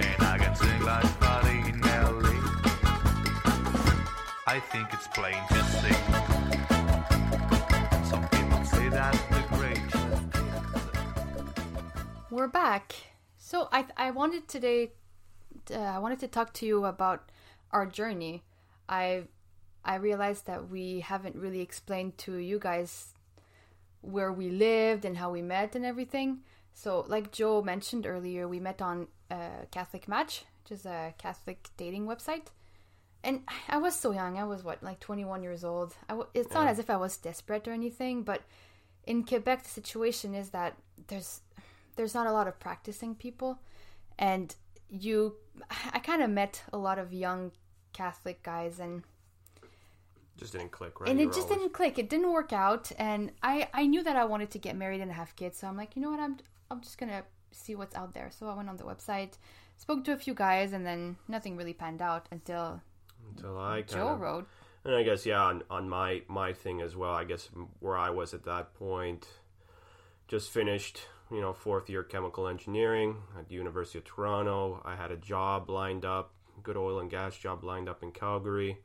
And 0.00 0.22
I 0.22 0.38
can 0.38 0.54
sing 0.56 0.82
like 0.82 1.20
Buddy 1.20 1.72
Nelly. 1.72 2.38
I 4.46 4.60
think 4.60 4.88
it's 4.92 5.08
plain 5.08 5.36
to 5.48 5.64
see. 5.64 6.21
We're 12.32 12.48
back. 12.48 12.94
So 13.36 13.68
I 13.70 13.84
I 13.94 14.10
wanted 14.10 14.48
today 14.48 14.92
uh, 15.70 15.76
I 15.76 15.98
wanted 15.98 16.18
to 16.20 16.28
talk 16.28 16.54
to 16.54 16.66
you 16.66 16.86
about 16.86 17.30
our 17.72 17.84
journey. 17.84 18.42
I 18.88 19.24
I 19.84 19.96
realized 19.96 20.46
that 20.46 20.70
we 20.70 21.00
haven't 21.00 21.36
really 21.36 21.60
explained 21.60 22.16
to 22.24 22.36
you 22.36 22.58
guys 22.58 23.12
where 24.00 24.32
we 24.32 24.48
lived 24.48 25.04
and 25.04 25.18
how 25.18 25.30
we 25.30 25.42
met 25.42 25.76
and 25.76 25.84
everything. 25.84 26.38
So 26.72 27.04
like 27.06 27.32
Joe 27.32 27.60
mentioned 27.60 28.06
earlier, 28.06 28.48
we 28.48 28.60
met 28.60 28.80
on 28.80 29.08
uh, 29.30 29.66
Catholic 29.70 30.08
Match, 30.08 30.46
which 30.62 30.72
is 30.78 30.86
a 30.86 31.12
Catholic 31.18 31.68
dating 31.76 32.06
website. 32.06 32.46
And 33.22 33.42
I 33.68 33.76
was 33.76 33.94
so 33.94 34.10
young. 34.10 34.38
I 34.38 34.44
was 34.44 34.64
what, 34.64 34.82
like 34.82 35.00
21 35.00 35.42
years 35.42 35.64
old. 35.64 35.94
I 36.08 36.12
w- 36.12 36.30
it's 36.32 36.54
not 36.54 36.66
as 36.66 36.78
if 36.78 36.88
I 36.88 36.96
was 36.96 37.18
desperate 37.18 37.68
or 37.68 37.72
anything, 37.72 38.22
but 38.22 38.40
in 39.04 39.22
Quebec, 39.22 39.64
the 39.64 39.68
situation 39.68 40.34
is 40.34 40.48
that 40.50 40.78
there's 41.08 41.42
there's 41.96 42.14
not 42.14 42.26
a 42.26 42.32
lot 42.32 42.48
of 42.48 42.58
practicing 42.58 43.14
people, 43.14 43.60
and 44.18 44.54
you, 44.88 45.36
I 45.92 45.98
kind 45.98 46.22
of 46.22 46.30
met 46.30 46.62
a 46.72 46.78
lot 46.78 46.98
of 46.98 47.12
young 47.12 47.52
Catholic 47.92 48.42
guys, 48.42 48.78
and 48.78 49.02
Just 50.36 50.52
didn't 50.52 50.70
click, 50.72 51.00
right? 51.00 51.10
and 51.10 51.20
it 51.20 51.26
just 51.26 51.40
always- 51.40 51.58
didn't 51.58 51.72
click. 51.72 51.98
It 51.98 52.08
didn't 52.08 52.32
work 52.32 52.52
out, 52.52 52.90
and 52.98 53.32
I 53.42 53.68
I 53.74 53.86
knew 53.86 54.02
that 54.02 54.16
I 54.16 54.24
wanted 54.24 54.50
to 54.52 54.58
get 54.58 54.76
married 54.76 55.00
and 55.00 55.12
have 55.12 55.36
kids, 55.36 55.58
so 55.58 55.66
I'm 55.68 55.76
like, 55.76 55.94
you 55.96 56.02
know 56.02 56.10
what, 56.10 56.20
I'm 56.20 56.38
I'm 56.70 56.80
just 56.80 56.98
gonna 56.98 57.22
see 57.50 57.74
what's 57.74 57.94
out 57.94 58.14
there. 58.14 58.30
So 58.30 58.48
I 58.48 58.54
went 58.54 58.68
on 58.70 58.76
the 58.78 58.84
website, 58.84 59.32
spoke 59.76 60.04
to 60.04 60.12
a 60.12 60.16
few 60.16 60.34
guys, 60.34 60.72
and 60.72 60.86
then 60.86 61.16
nothing 61.28 61.56
really 61.56 61.74
panned 61.74 62.00
out 62.00 62.26
until 62.30 62.80
until 63.28 63.58
I 63.58 63.82
Joe 63.82 63.96
kind 63.96 64.08
of 64.08 64.20
wrote. 64.20 64.48
And 64.84 64.94
I 64.96 65.02
guess 65.04 65.24
yeah, 65.26 65.42
on, 65.42 65.62
on 65.70 65.88
my 65.88 66.22
my 66.28 66.52
thing 66.54 66.80
as 66.80 66.96
well. 66.96 67.12
I 67.12 67.24
guess 67.24 67.48
where 67.80 67.96
I 67.96 68.10
was 68.10 68.34
at 68.34 68.44
that 68.44 68.74
point, 68.74 69.28
just 70.28 70.50
finished 70.50 71.02
you 71.32 71.40
know 71.40 71.52
fourth 71.52 71.88
year 71.88 72.02
chemical 72.02 72.46
engineering 72.46 73.16
at 73.38 73.48
the 73.48 73.54
University 73.54 73.98
of 73.98 74.04
Toronto. 74.04 74.82
I 74.84 74.96
had 74.96 75.10
a 75.10 75.16
job 75.16 75.70
lined 75.70 76.04
up, 76.04 76.32
good 76.62 76.76
oil 76.76 77.00
and 77.00 77.10
gas 77.10 77.36
job 77.36 77.64
lined 77.64 77.88
up 77.88 78.02
in 78.02 78.12
Calgary, 78.12 78.78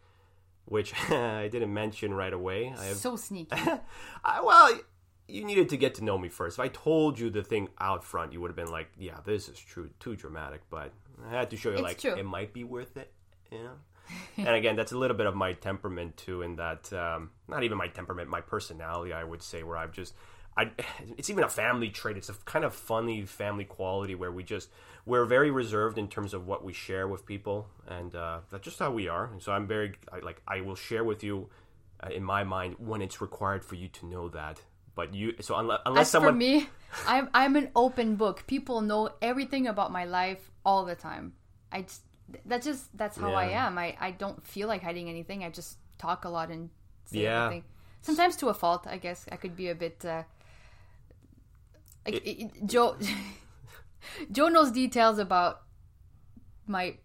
which 0.65 0.93
I 1.11 1.47
didn't 1.49 1.73
mention 1.73 2.13
right 2.13 2.33
away. 2.33 2.73
I 2.77 2.85
have 2.85 2.97
So 2.97 3.15
sneaky. 3.15 3.55
I, 4.23 4.41
well, 4.41 4.79
you 5.27 5.43
needed 5.43 5.69
to 5.69 5.77
get 5.77 5.95
to 5.95 6.03
know 6.03 6.17
me 6.17 6.29
first. 6.29 6.55
If 6.57 6.61
I 6.61 6.69
told 6.69 7.19
you 7.19 7.29
the 7.29 7.43
thing 7.43 7.67
out 7.79 8.03
front, 8.03 8.31
you 8.33 8.39
would 8.41 8.49
have 8.49 8.55
been 8.55 8.71
like, 8.71 8.89
"Yeah, 8.97 9.17
this 9.25 9.49
is 9.49 9.59
true, 9.59 9.89
too 9.99 10.15
dramatic." 10.15 10.61
But 10.69 10.93
I 11.27 11.31
had 11.31 11.49
to 11.49 11.57
show 11.57 11.69
you, 11.69 11.75
It's 11.75 11.83
like, 11.83 11.99
true. 11.99 12.15
it 12.15 12.23
might 12.25 12.53
be 12.53 12.63
worth 12.63 12.95
it, 12.97 13.11
you 13.51 13.59
know. 13.59 13.73
and 14.37 14.47
again, 14.55 14.77
that's 14.77 14.93
a 14.93 14.97
little 14.97 15.17
bit 15.17 15.25
of 15.25 15.35
my 15.35 15.51
temperament 15.51 16.15
too, 16.15 16.41
in 16.41 16.55
that 16.55 16.93
um, 16.93 17.31
not 17.49 17.63
even 17.63 17.77
my 17.77 17.89
temperament, 17.89 18.29
my 18.29 18.39
personality, 18.39 19.11
I 19.11 19.23
would 19.25 19.41
say, 19.43 19.63
where 19.63 19.75
I've 19.77 19.91
just. 19.91 20.13
I, 20.57 20.71
it's 21.17 21.29
even 21.29 21.43
a 21.43 21.49
family 21.49 21.89
trait. 21.89 22.17
It's 22.17 22.29
a 22.29 22.33
kind 22.45 22.65
of 22.65 22.73
funny 22.73 23.25
family 23.25 23.65
quality 23.65 24.15
where 24.15 24.31
we 24.31 24.43
just 24.43 24.69
we're 25.05 25.25
very 25.25 25.51
reserved 25.51 25.97
in 25.97 26.07
terms 26.07 26.33
of 26.33 26.47
what 26.47 26.63
we 26.65 26.73
share 26.73 27.07
with 27.07 27.25
people, 27.25 27.67
and 27.87 28.13
uh, 28.15 28.39
that's 28.51 28.63
just 28.63 28.79
how 28.79 28.91
we 28.91 29.07
are. 29.07 29.25
And 29.31 29.41
so 29.41 29.51
I'm 29.51 29.67
very 29.67 29.93
I, 30.11 30.19
like 30.19 30.41
I 30.47 30.61
will 30.61 30.75
share 30.75 31.03
with 31.03 31.23
you 31.23 31.49
uh, 32.03 32.09
in 32.09 32.23
my 32.23 32.43
mind 32.43 32.75
when 32.79 33.01
it's 33.01 33.21
required 33.21 33.63
for 33.63 33.75
you 33.75 33.87
to 33.89 34.05
know 34.05 34.29
that. 34.29 34.61
But 34.95 35.13
you 35.13 35.35
so 35.41 35.55
unless, 35.55 35.79
unless 35.85 36.01
As 36.07 36.09
someone 36.09 36.33
for 36.33 36.37
me, 36.37 36.67
I'm 37.07 37.29
I'm 37.33 37.55
an 37.55 37.69
open 37.75 38.15
book. 38.15 38.47
People 38.47 38.81
know 38.81 39.09
everything 39.21 39.67
about 39.67 39.91
my 39.91 40.05
life 40.05 40.51
all 40.65 40.85
the 40.85 40.95
time. 40.95 41.33
I 41.71 41.83
just 41.83 42.01
that's 42.45 42.65
just 42.65 42.97
that's 42.97 43.15
how 43.17 43.33
I 43.33 43.49
am. 43.49 43.77
I 43.77 43.95
I 43.99 44.11
don't 44.11 44.45
feel 44.45 44.67
like 44.67 44.81
hiding 44.81 45.07
anything. 45.07 45.43
I 45.43 45.49
just 45.51 45.77
talk 45.99 46.25
a 46.25 46.29
lot 46.29 46.49
and 46.49 46.69
say 47.05 47.19
Yeah. 47.23 47.45
everything. 47.45 47.63
Sometimes 48.01 48.35
to 48.37 48.47
a 48.49 48.53
fault, 48.53 48.87
I 48.87 48.97
guess. 48.97 49.25
I 49.31 49.35
could 49.37 49.55
be 49.55 49.69
a 49.69 49.75
bit. 49.75 50.03
Uh, 50.03 50.23
like 52.07 52.15
It- 52.15 52.27
it- 52.27 52.41
it- 52.41 52.65
Joe, 52.65 52.97
Joe 54.31 54.47
knows 54.47 54.71
details 54.71 55.19
about 55.19 55.61
my 56.65 56.97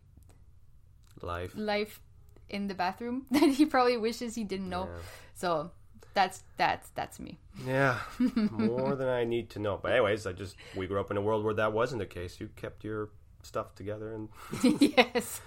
life 1.20 1.52
life 1.54 2.00
in 2.48 2.66
the 2.68 2.74
bathroom 2.74 3.26
that 3.30 3.48
he 3.50 3.66
probably 3.66 3.96
wishes 3.96 4.34
he 4.34 4.44
didn't 4.44 4.68
know. 4.68 4.88
So 5.34 5.70
that's 6.14 6.42
that's 6.56 6.90
that's 6.90 7.18
me. 7.20 7.38
Yeah, 7.66 7.98
more 8.50 8.94
than 8.96 9.08
I 9.08 9.24
need 9.24 9.50
to 9.50 9.58
know. 9.58 9.78
But 9.82 9.92
anyways, 9.92 10.26
I 10.26 10.32
just 10.32 10.56
we 10.76 10.86
grew 10.86 11.00
up 11.00 11.10
in 11.10 11.16
a 11.16 11.20
world 11.22 11.44
where 11.44 11.54
that 11.54 11.72
wasn't 11.72 12.00
the 12.00 12.06
case. 12.06 12.40
You 12.40 12.48
kept 12.56 12.84
your 12.84 13.10
stuff 13.42 13.74
together, 13.74 14.12
and 14.14 14.28
yes. 14.80 15.40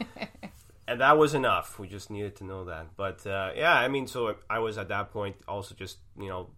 and 0.88 1.02
that 1.02 1.18
was 1.18 1.34
enough. 1.34 1.80
We 1.80 1.88
just 1.88 2.10
needed 2.10 2.36
to 2.38 2.44
know 2.44 2.66
that. 2.66 2.88
But 2.96 3.26
uh, 3.28 3.52
yeah, 3.56 3.74
I 3.74 3.88
mean, 3.88 4.08
so 4.08 4.36
I 4.50 4.60
was 4.60 4.78
at 4.78 4.90
that 4.90 5.12
point 5.12 5.36
also 5.48 5.76
just 5.76 5.98
you 6.20 6.28
know 6.28 6.50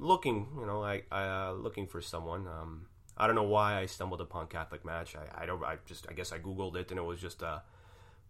looking, 0.00 0.48
you 0.58 0.66
know, 0.66 0.82
I, 0.82 1.02
I 1.12 1.22
uh, 1.22 1.52
looking 1.52 1.86
for 1.86 2.00
someone. 2.00 2.46
Um, 2.46 2.86
I 3.16 3.26
don't 3.26 3.36
know 3.36 3.42
why 3.42 3.78
I 3.78 3.86
stumbled 3.86 4.20
upon 4.20 4.46
Catholic 4.48 4.84
Match. 4.84 5.14
I, 5.14 5.42
I 5.42 5.46
don't. 5.46 5.62
I 5.62 5.76
just 5.86 6.06
I 6.08 6.14
guess 6.14 6.32
I 6.32 6.38
googled 6.38 6.76
it 6.76 6.90
and 6.90 6.98
it 6.98 7.04
was 7.04 7.20
just 7.20 7.42
a 7.42 7.62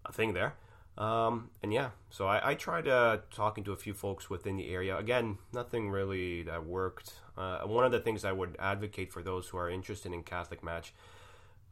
a 0.04 0.12
thing 0.12 0.34
there. 0.34 0.54
Um, 0.98 1.50
and 1.62 1.72
yeah, 1.72 1.90
so 2.10 2.26
I, 2.26 2.50
I 2.50 2.54
tried 2.54 2.88
uh, 2.88 3.18
talking 3.30 3.64
to 3.64 3.72
a 3.72 3.76
few 3.76 3.94
folks 3.94 4.28
within 4.28 4.56
the 4.56 4.68
area. 4.68 4.98
Again, 4.98 5.38
nothing 5.52 5.90
really 5.90 6.42
that 6.42 6.66
worked. 6.66 7.14
Uh, 7.38 7.60
one 7.60 7.84
of 7.84 7.92
the 7.92 8.00
things 8.00 8.24
I 8.24 8.32
would 8.32 8.56
advocate 8.58 9.12
for 9.12 9.22
those 9.22 9.48
who 9.48 9.56
are 9.56 9.70
interested 9.70 10.12
in 10.12 10.22
Catholic 10.24 10.62
Match, 10.62 10.92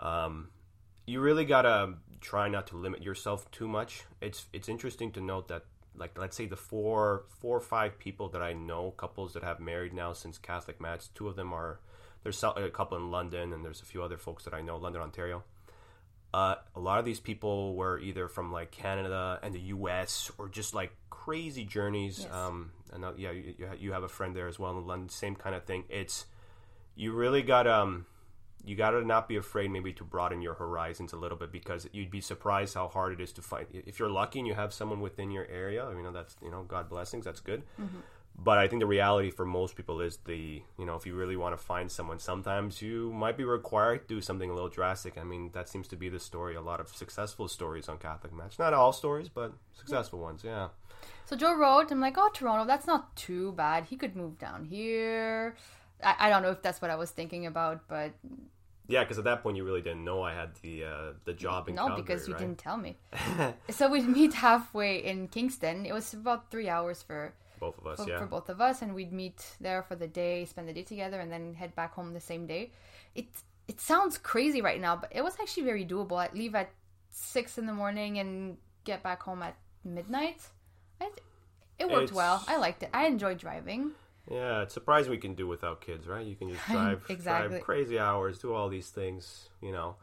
um, 0.00 0.48
you 1.06 1.20
really 1.20 1.44
gotta 1.44 1.94
try 2.20 2.48
not 2.48 2.68
to 2.68 2.76
limit 2.76 3.02
yourself 3.02 3.50
too 3.50 3.68
much. 3.68 4.04
It's 4.20 4.46
it's 4.52 4.68
interesting 4.68 5.12
to 5.12 5.20
note 5.20 5.48
that 5.48 5.64
like 5.98 6.18
let's 6.18 6.36
say 6.36 6.46
the 6.46 6.56
four 6.56 7.24
four 7.40 7.56
or 7.56 7.60
five 7.60 7.98
people 7.98 8.28
that 8.30 8.42
I 8.42 8.52
know, 8.52 8.92
couples 8.92 9.34
that 9.34 9.42
have 9.42 9.60
married 9.60 9.92
now 9.92 10.12
since 10.12 10.38
Catholic 10.38 10.80
Match, 10.80 11.12
two 11.14 11.28
of 11.28 11.36
them 11.36 11.52
are 11.52 11.80
there's 12.22 12.42
a 12.42 12.70
couple 12.70 12.96
in 12.96 13.10
London 13.10 13.52
and 13.52 13.64
there's 13.64 13.80
a 13.80 13.84
few 13.84 14.02
other 14.02 14.18
folks 14.18 14.44
that 14.44 14.54
I 14.54 14.60
know, 14.60 14.76
London, 14.76 15.02
Ontario 15.02 15.44
uh, 16.32 16.56
a 16.74 16.80
lot 16.80 16.98
of 16.98 17.04
these 17.04 17.20
people 17.20 17.74
were 17.74 17.98
either 17.98 18.28
from 18.28 18.52
like 18.52 18.70
Canada 18.70 19.38
and 19.42 19.54
the 19.54 19.60
U.S. 19.60 20.30
or 20.38 20.48
just 20.48 20.74
like 20.74 20.92
crazy 21.10 21.64
journeys. 21.64 22.20
Yes. 22.20 22.32
Um, 22.32 22.72
and 22.92 23.04
uh, 23.04 23.12
yeah, 23.16 23.30
you, 23.30 23.54
you 23.58 23.70
you 23.78 23.92
have 23.92 24.02
a 24.02 24.08
friend 24.08 24.36
there 24.36 24.48
as 24.48 24.58
well 24.58 24.76
in 24.78 24.86
London. 24.86 25.08
Same 25.08 25.34
kind 25.34 25.54
of 25.54 25.64
thing. 25.64 25.84
It's 25.88 26.26
you 26.94 27.12
really 27.12 27.42
got 27.42 27.66
um 27.66 28.06
you 28.64 28.76
got 28.76 28.90
to 28.90 29.04
not 29.04 29.28
be 29.28 29.36
afraid 29.36 29.70
maybe 29.70 29.92
to 29.94 30.04
broaden 30.04 30.42
your 30.42 30.54
horizons 30.54 31.12
a 31.12 31.16
little 31.16 31.38
bit 31.38 31.52
because 31.52 31.88
you'd 31.92 32.10
be 32.10 32.20
surprised 32.20 32.74
how 32.74 32.88
hard 32.88 33.12
it 33.12 33.20
is 33.20 33.32
to 33.32 33.42
find. 33.42 33.66
If 33.72 33.98
you're 33.98 34.10
lucky 34.10 34.40
and 34.40 34.48
you 34.48 34.54
have 34.54 34.72
someone 34.72 35.00
within 35.00 35.30
your 35.30 35.46
area, 35.46 35.88
you 35.96 36.02
know 36.02 36.12
that's 36.12 36.36
you 36.42 36.50
know 36.50 36.64
God 36.64 36.88
blessings, 36.88 37.24
that's 37.24 37.40
good. 37.40 37.62
Mm-hmm. 37.80 37.98
But 38.40 38.58
I 38.58 38.68
think 38.68 38.80
the 38.80 38.86
reality 38.86 39.32
for 39.32 39.44
most 39.44 39.74
people 39.74 40.00
is 40.00 40.18
the, 40.18 40.62
you 40.78 40.86
know, 40.86 40.94
if 40.94 41.04
you 41.04 41.14
really 41.14 41.34
want 41.34 41.58
to 41.58 41.62
find 41.62 41.90
someone, 41.90 42.20
sometimes 42.20 42.80
you 42.80 43.12
might 43.12 43.36
be 43.36 43.42
required 43.42 44.06
to 44.06 44.14
do 44.14 44.20
something 44.20 44.48
a 44.48 44.54
little 44.54 44.68
drastic. 44.68 45.18
I 45.18 45.24
mean, 45.24 45.50
that 45.54 45.68
seems 45.68 45.88
to 45.88 45.96
be 45.96 46.08
the 46.08 46.20
story. 46.20 46.54
A 46.54 46.60
lot 46.60 46.78
of 46.78 46.88
successful 46.94 47.48
stories 47.48 47.88
on 47.88 47.98
Catholic 47.98 48.32
Match. 48.32 48.56
Not 48.56 48.74
all 48.74 48.92
stories, 48.92 49.28
but 49.28 49.54
successful 49.72 50.20
ones, 50.20 50.42
yeah. 50.44 50.68
So 51.26 51.34
Joe 51.36 51.56
wrote, 51.56 51.90
I'm 51.90 52.00
like, 52.00 52.16
oh, 52.16 52.30
Toronto, 52.32 52.64
that's 52.64 52.86
not 52.86 53.16
too 53.16 53.52
bad. 53.52 53.86
He 53.86 53.96
could 53.96 54.14
move 54.14 54.38
down 54.38 54.64
here. 54.66 55.56
I, 56.02 56.14
I 56.26 56.30
don't 56.30 56.42
know 56.42 56.50
if 56.50 56.62
that's 56.62 56.80
what 56.80 56.90
I 56.90 56.96
was 56.96 57.10
thinking 57.10 57.46
about, 57.46 57.88
but 57.88 58.12
Yeah, 58.88 59.02
because 59.04 59.18
at 59.18 59.24
that 59.24 59.42
point 59.42 59.56
you 59.56 59.64
really 59.64 59.82
didn't 59.82 60.04
know 60.04 60.22
I 60.22 60.32
had 60.34 60.54
the 60.62 60.84
uh, 60.84 61.12
the 61.24 61.32
job 61.34 61.68
in 61.68 61.74
no, 61.74 61.86
Calgary, 61.88 62.02
because 62.02 62.26
you 62.28 62.34
right? 62.34 62.40
didn't 62.40 62.58
tell 62.58 62.76
me. 62.76 62.96
so 63.70 63.88
we'd 63.90 64.08
meet 64.08 64.34
halfway 64.34 64.98
in 65.04 65.28
Kingston. 65.28 65.84
It 65.86 65.92
was 65.92 66.14
about 66.14 66.50
three 66.50 66.68
hours 66.68 67.02
for, 67.02 67.34
Both 67.60 67.78
of 67.78 67.86
us, 67.86 67.98
for, 67.98 68.08
yeah. 68.08 68.18
for 68.18 68.26
both 68.26 68.48
of 68.48 68.60
us, 68.60 68.80
and 68.82 68.94
we'd 68.94 69.12
meet 69.12 69.44
there 69.60 69.82
for 69.82 69.96
the 69.96 70.06
day, 70.08 70.44
spend 70.46 70.68
the 70.68 70.72
day 70.72 70.84
together, 70.84 71.20
and 71.20 71.30
then 71.30 71.54
head 71.54 71.74
back 71.74 71.94
home 71.94 72.14
the 72.14 72.20
same 72.20 72.46
day. 72.46 72.70
It 73.14 73.26
it 73.66 73.80
sounds 73.80 74.16
crazy 74.18 74.62
right 74.62 74.80
now, 74.80 74.96
but 74.96 75.10
it 75.14 75.22
was 75.22 75.34
actually 75.40 75.64
very 75.64 75.84
doable. 75.84 76.16
I'd 76.18 76.32
leave 76.34 76.54
at 76.54 76.70
six 77.10 77.58
in 77.58 77.66
the 77.66 77.74
morning 77.74 78.18
and 78.18 78.56
get 78.84 79.02
back 79.02 79.22
home 79.22 79.42
at 79.42 79.56
midnight. 79.84 80.40
I, 81.00 81.10
it 81.78 81.86
worked 81.90 82.04
It's- 82.10 82.12
well. 82.12 82.42
I 82.48 82.56
liked 82.56 82.82
it. 82.82 82.90
I 82.94 83.06
enjoyed 83.06 83.38
driving. 83.38 83.92
Yeah, 84.30 84.62
it's 84.62 84.74
surprising 84.74 85.10
we 85.10 85.18
can 85.18 85.34
do 85.34 85.46
without 85.46 85.80
kids, 85.80 86.06
right? 86.06 86.26
You 86.26 86.36
can 86.36 86.50
just 86.50 86.64
drive, 86.70 87.04
Exactly. 87.08 87.48
drive 87.56 87.62
crazy 87.64 87.98
hours, 87.98 88.38
do 88.38 88.52
all 88.52 88.68
these 88.68 88.90
things, 88.90 89.48
you 89.62 89.72
know. 89.72 89.96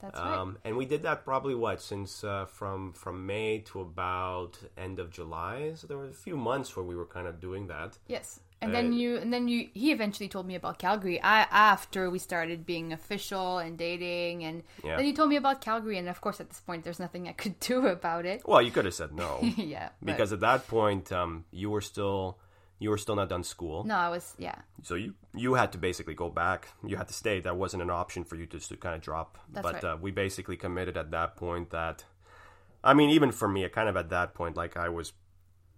That's 0.00 0.18
right. 0.18 0.38
Um, 0.38 0.58
and 0.64 0.76
we 0.76 0.84
did 0.86 1.02
that 1.02 1.24
probably 1.24 1.56
what 1.56 1.80
since 1.82 2.22
uh, 2.22 2.44
from 2.46 2.92
from 2.92 3.26
May 3.26 3.58
to 3.72 3.80
about 3.80 4.56
end 4.76 5.00
of 5.00 5.10
July. 5.10 5.72
So 5.74 5.86
there 5.88 5.96
were 5.96 6.06
a 6.06 6.12
few 6.12 6.36
months 6.36 6.76
where 6.76 6.84
we 6.84 6.94
were 6.94 7.06
kind 7.06 7.26
of 7.26 7.40
doing 7.40 7.66
that. 7.66 7.98
Yes. 8.06 8.38
And 8.60 8.72
then 8.72 8.92
Uh, 8.92 8.96
you 8.96 9.16
and 9.16 9.32
then 9.32 9.48
you 9.48 9.68
he 9.74 9.90
eventually 9.90 10.28
told 10.28 10.46
me 10.46 10.54
about 10.54 10.78
Calgary. 10.78 11.20
I 11.20 11.42
after 11.50 12.10
we 12.10 12.20
started 12.20 12.64
being 12.64 12.92
official 12.92 13.58
and 13.58 13.76
dating 13.76 14.44
and 14.44 14.62
Yeah. 14.84 14.96
then 14.96 15.04
he 15.04 15.12
told 15.12 15.30
me 15.30 15.36
about 15.36 15.60
Calgary 15.60 15.98
and 15.98 16.08
of 16.08 16.20
course 16.20 16.40
at 16.40 16.48
this 16.48 16.60
point 16.60 16.84
there's 16.84 17.00
nothing 17.00 17.26
I 17.28 17.32
could 17.32 17.58
do 17.72 17.86
about 17.88 18.24
it. 18.24 18.42
Well, 18.46 18.62
you 18.62 18.70
could 18.70 18.84
have 18.84 18.94
said 18.94 19.12
no 19.12 19.40
yeah. 19.56 19.88
but- 20.00 20.06
because 20.12 20.32
at 20.32 20.40
that 20.40 20.68
point 20.68 21.10
um, 21.10 21.44
you 21.50 21.70
were 21.70 21.80
still 21.80 22.38
You 22.80 22.90
were 22.90 22.98
still 22.98 23.16
not 23.16 23.28
done 23.28 23.42
school, 23.42 23.84
No, 23.84 23.96
I 23.96 24.08
was 24.08 24.34
yeah. 24.38 24.54
so 24.82 24.94
you 24.94 25.14
you 25.34 25.54
had 25.54 25.72
to 25.72 25.78
basically 25.78 26.14
go 26.14 26.30
back. 26.30 26.68
You 26.86 26.96
had 26.96 27.08
to 27.08 27.14
stay. 27.14 27.40
That 27.40 27.56
wasn't 27.56 27.82
an 27.82 27.90
option 27.90 28.24
for 28.24 28.36
you 28.36 28.46
just 28.46 28.68
to 28.68 28.76
kind 28.76 28.94
of 28.94 29.00
drop. 29.00 29.38
That's 29.52 29.64
but 29.64 29.74
right. 29.74 29.84
uh, 29.84 29.96
we 30.00 30.10
basically 30.12 30.56
committed 30.56 30.96
at 30.96 31.10
that 31.10 31.36
point 31.36 31.70
that, 31.70 32.04
I 32.84 32.94
mean, 32.94 33.10
even 33.10 33.32
for 33.32 33.48
me, 33.48 33.68
kind 33.68 33.88
of 33.88 33.96
at 33.96 34.10
that 34.10 34.34
point, 34.34 34.56
like 34.56 34.76
I 34.76 34.88
was 34.88 35.12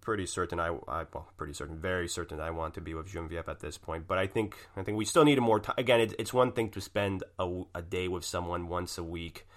pretty 0.01 0.25
certain 0.25 0.59
I, 0.59 0.67
I 0.87 1.05
well, 1.13 1.29
pretty 1.37 1.53
certain, 1.53 1.77
very 1.77 2.07
certain 2.07 2.39
I 2.39 2.51
want 2.51 2.73
to 2.73 2.81
be 2.81 2.93
with 2.93 3.07
Genevieve 3.07 3.47
at 3.47 3.59
this 3.59 3.77
point. 3.77 4.07
But 4.07 4.17
I 4.17 4.27
think 4.27 4.55
I 4.75 4.83
think 4.83 4.97
we 4.97 5.05
still 5.05 5.23
needed 5.23 5.41
more 5.41 5.59
time. 5.59 5.75
Again, 5.77 6.01
it, 6.01 6.15
it's 6.19 6.33
one 6.33 6.51
thing 6.51 6.69
to 6.71 6.81
spend 6.81 7.23
a, 7.39 7.63
a, 7.73 7.81
day 7.81 8.07
with 8.07 8.25
someone 8.25 8.67
once 8.67 8.97
a 8.97 9.03
week. 9.03 9.47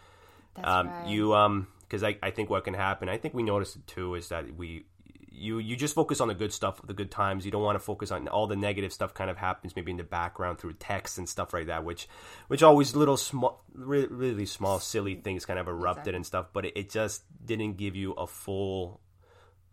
That's 0.54 0.68
Um, 0.68 0.88
right. 0.88 1.09
You 1.09 1.35
um, 1.35 1.66
because 1.80 2.02
I, 2.02 2.16
I 2.22 2.30
think 2.30 2.50
what 2.50 2.64
can 2.64 2.74
happen, 2.74 3.09
I 3.09 3.18
think 3.18 3.35
we 3.35 3.42
noticed 3.42 3.76
it 3.76 3.87
too, 3.87 4.14
is 4.14 4.28
that 4.28 4.57
we. 4.57 4.87
You, 5.36 5.58
you 5.58 5.76
just 5.76 5.94
focus 5.94 6.20
on 6.20 6.28
the 6.28 6.34
good 6.34 6.52
stuff, 6.52 6.80
the 6.86 6.94
good 6.94 7.10
times. 7.10 7.44
You 7.44 7.50
don't 7.50 7.62
want 7.62 7.76
to 7.76 7.84
focus 7.84 8.10
on 8.10 8.28
all 8.28 8.46
the 8.46 8.56
negative 8.56 8.92
stuff. 8.92 9.14
Kind 9.14 9.30
of 9.30 9.36
happens 9.36 9.74
maybe 9.74 9.90
in 9.90 9.96
the 9.96 10.04
background 10.04 10.58
through 10.58 10.74
text 10.74 11.18
and 11.18 11.28
stuff 11.28 11.52
like 11.52 11.66
that, 11.66 11.84
which, 11.84 12.08
which 12.48 12.62
always 12.62 12.94
little 12.94 13.16
small, 13.16 13.64
really, 13.74 14.06
really 14.06 14.46
small, 14.46 14.78
silly 14.78 15.16
things 15.16 15.44
kind 15.44 15.58
of 15.58 15.66
erupted 15.68 16.00
Exactly. 16.02 16.16
and 16.16 16.26
stuff. 16.26 16.46
But 16.52 16.66
it, 16.66 16.72
it 16.76 16.90
just 16.90 17.24
didn't 17.44 17.76
give 17.76 17.96
you 17.96 18.12
a 18.12 18.26
full 18.26 19.00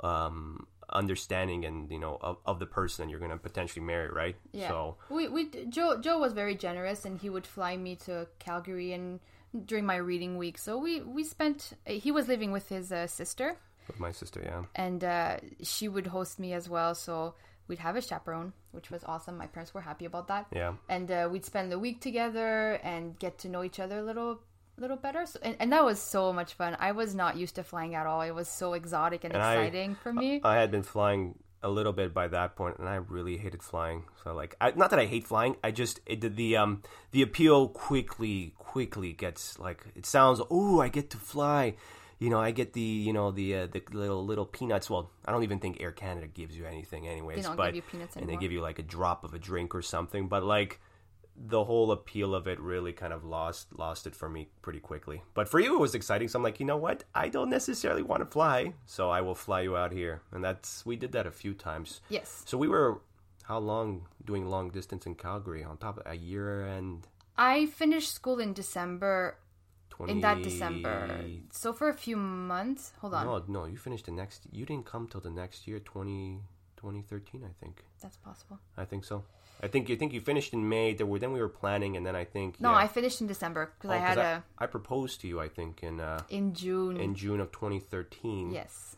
um, 0.02 0.66
understanding 0.90 1.64
and 1.66 1.90
you 1.92 2.00
know 2.00 2.18
of, 2.22 2.38
of 2.46 2.60
the 2.60 2.66
person 2.66 3.10
you're 3.10 3.20
going 3.20 3.32
to 3.32 3.38
potentially 3.38 3.86
marry, 3.86 4.10
right? 4.10 4.36
Yeah. 4.52 4.68
So 4.68 4.98
we 5.10 5.28
we 5.28 5.50
Joe 5.70 6.00
Joe 6.00 6.20
was 6.20 6.34
very 6.34 6.56
generous 6.56 7.06
and 7.06 7.20
he 7.20 7.30
would 7.30 7.48
fly 7.48 7.78
me 7.78 7.96
to 8.08 8.28
Calgary 8.40 8.94
and 8.94 9.20
during 9.66 9.86
my 9.86 9.96
reading 9.98 10.38
week. 10.38 10.58
So 10.58 10.78
we 10.78 11.02
we 11.02 11.24
spent 11.24 11.74
he 11.86 12.12
was 12.12 12.28
living 12.28 12.52
with 12.52 12.70
his 12.70 12.92
uh, 12.92 13.08
sister 13.08 13.58
with 13.88 14.00
my 14.00 14.12
sister, 14.12 14.42
yeah, 14.44 14.64
and 14.76 15.04
uh, 15.04 15.38
she 15.64 15.88
would 15.88 16.08
host 16.08 16.40
me 16.40 16.54
as 16.54 16.70
well. 16.70 16.96
So 16.96 17.36
we'd 17.68 17.80
have 17.80 17.96
a 17.96 18.02
chaperone, 18.02 18.54
which 18.72 18.92
was 18.92 19.04
awesome. 19.06 19.38
My 19.38 19.48
parents 19.48 19.74
were 19.74 19.82
happy 19.82 20.06
about 20.06 20.28
that. 20.28 20.48
yeah. 20.54 20.74
And 20.90 21.10
uh, 21.12 21.30
we'd 21.32 21.46
spend 21.46 21.72
the 21.72 21.80
week 21.80 22.02
together 22.02 22.80
and 22.84 23.18
get 23.20 23.38
to 23.40 23.50
know 23.50 23.64
each 23.64 23.80
other 23.80 24.00
a 24.00 24.04
little 24.04 24.40
little 24.78 24.98
better. 24.98 25.26
So, 25.26 25.40
and, 25.44 25.56
and 25.60 25.72
that 25.74 25.86
was 25.86 26.00
so 26.02 26.34
much 26.34 26.54
fun. 26.56 26.76
I 26.80 26.92
was 26.92 27.14
not 27.14 27.38
used 27.38 27.56
to 27.56 27.64
flying 27.64 27.94
at 27.96 28.08
all. 28.08 28.22
It 28.22 28.32
was 28.32 28.48
so 28.48 28.74
exotic 28.74 29.24
and, 29.24 29.34
And 29.34 29.44
I- 29.44 29.54
exciting 29.56 29.96
for 29.96 30.12
me. 30.12 30.42
I 30.44 30.56
had 30.56 30.72
been 30.72 30.84
flying 30.84 31.36
a 31.64 31.70
little 31.70 31.94
bit 31.94 32.12
by 32.12 32.28
that 32.28 32.56
point, 32.56 32.80
and 32.80 32.90
I 32.90 32.96
really 32.96 33.38
hated 33.38 33.62
flying. 33.62 34.06
So 34.24 34.34
like, 34.34 34.56
I, 34.60 34.72
not 34.72 34.90
that 34.90 35.00
I 35.00 35.06
hate 35.06 35.28
flying, 35.28 35.56
I 35.64 35.70
just 35.72 36.00
it 36.08 36.20
did 36.20 36.36
the 36.36 36.58
um 36.58 36.82
the 37.12 37.22
appeal 37.22 37.68
quickly 37.70 38.54
quickly 38.58 39.14
gets 39.14 39.60
like 39.60 39.86
it 39.96 40.06
sounds. 40.06 40.42
Oh, 40.50 40.82
I 40.82 40.88
get 40.90 41.10
to 41.12 41.18
fly. 41.18 41.76
You 42.22 42.30
know, 42.30 42.40
I 42.40 42.52
get 42.52 42.74
the 42.74 42.82
you 42.82 43.14
know 43.14 43.32
the 43.32 43.56
uh, 43.56 43.68
the 43.68 43.82
little 43.92 44.24
little 44.24 44.46
peanuts. 44.46 44.92
Well, 44.92 45.10
I 45.26 45.32
don't 45.32 45.42
even 45.42 45.58
think 45.58 45.82
Air 45.82 45.92
Canada 45.92 46.28
gives 46.28 46.56
you 46.56 46.68
anything, 46.68 47.08
anyways. 47.08 47.38
They 47.38 47.42
don't 47.42 47.56
but 47.56 47.74
give 47.74 47.78
you 47.78 47.82
peanuts 47.82 48.16
anymore. 48.16 48.32
and 48.32 48.38
they 48.38 48.40
give 48.40 48.52
you 48.52 48.62
like 48.62 48.78
a 48.78 48.84
drop 48.84 49.24
of 49.24 49.34
a 49.34 49.40
drink 49.40 49.74
or 49.74 49.82
something. 49.82 50.28
But 50.28 50.44
like 50.44 50.80
the 51.36 51.64
whole 51.64 51.92
appeal 51.92 52.36
of 52.36 52.48
it 52.48 52.60
really 52.60 52.94
kind 52.94 53.12
of 53.12 53.26
lost 53.26 53.76
lost 53.76 54.06
it 54.06 54.16
for 54.16 54.30
me 54.30 54.50
pretty 54.62 54.80
quickly. 54.80 55.24
But 55.34 55.50
for 55.50 55.60
you, 55.60 55.74
it 55.74 55.80
was 55.80 55.96
exciting. 55.96 56.28
So 56.28 56.38
I'm 56.38 56.44
like, 56.44 56.60
you 56.60 56.66
know 56.68 56.78
what? 56.78 57.06
I 57.16 57.28
don't 57.28 57.50
necessarily 57.50 58.04
want 58.04 58.22
to 58.22 58.28
fly, 58.28 58.74
so 58.86 59.10
I 59.10 59.22
will 59.22 59.34
fly 59.34 59.62
you 59.62 59.76
out 59.76 59.92
here. 59.92 60.22
And 60.32 60.44
that's 60.44 60.86
we 60.86 60.96
did 60.98 61.14
that 61.14 61.26
a 61.26 61.32
few 61.32 61.56
times. 61.56 62.02
yes. 62.10 62.44
So 62.46 62.56
we 62.56 62.68
were 62.68 63.02
how 63.46 63.58
long 63.58 64.08
doing 64.24 64.46
long 64.46 64.70
distance 64.70 65.08
in 65.08 65.16
Calgary? 65.16 65.64
On 65.64 65.76
top 65.76 65.98
of 65.98 66.04
a 66.06 66.16
year 66.16 66.68
and 66.68 67.08
I 67.36 67.66
finished 67.66 68.14
school 68.14 68.40
in 68.40 68.54
December 68.54 69.38
twenty. 69.92 70.12
in 70.14 70.22
that 70.22 70.42
December. 70.42 70.96
So 71.52 71.72
for 71.74 71.88
a 71.90 71.94
few 72.06 72.18
months, 72.18 72.94
hold 73.02 73.14
on, 73.14 73.26
No, 73.26 73.34
no, 73.48 73.62
you 73.72 73.78
finished 73.78 74.06
the 74.10 74.12
next. 74.22 74.40
You 74.52 74.66
didn't 74.66 74.86
come 74.94 75.08
till 75.12 75.22
the 75.22 75.30
next 75.42 75.68
year, 75.68 75.80
20, 75.80 76.40
2013, 76.78 77.44
I 77.44 77.54
think. 77.62 77.76
that's 78.02 78.18
possible. 78.18 78.58
I 78.78 78.86
think 78.86 79.04
so. 79.06 79.24
I 79.64 79.68
think 79.68 79.90
you 79.90 79.96
think 79.96 80.12
you 80.14 80.22
finished 80.22 80.54
in 80.54 80.68
May. 80.68 80.96
There 80.96 81.06
were 81.06 81.20
then 81.20 81.34
we 81.34 81.40
were 81.46 81.56
planning, 81.62 81.96
and 81.98 82.04
then 82.08 82.16
I 82.16 82.26
think 82.26 82.60
No, 82.60 82.72
yeah. 82.72 82.78
I 82.84 82.88
finished 82.88 83.22
in 83.22 83.28
December 83.28 83.72
because 83.78 83.92
Oh, 83.92 84.00
I 84.00 84.02
had 84.10 84.18
I, 84.18 84.30
a 84.32 84.42
I 84.58 84.66
proposed 84.66 85.22
to 85.22 85.28
you, 85.28 85.40
I 85.40 85.50
think, 85.58 85.84
in 85.84 86.00
uh, 86.00 86.24
in 86.30 86.46
June. 86.56 86.98
in 86.98 87.14
June 87.14 87.40
of 87.40 87.52
2013. 87.52 88.50
yes, 88.52 88.96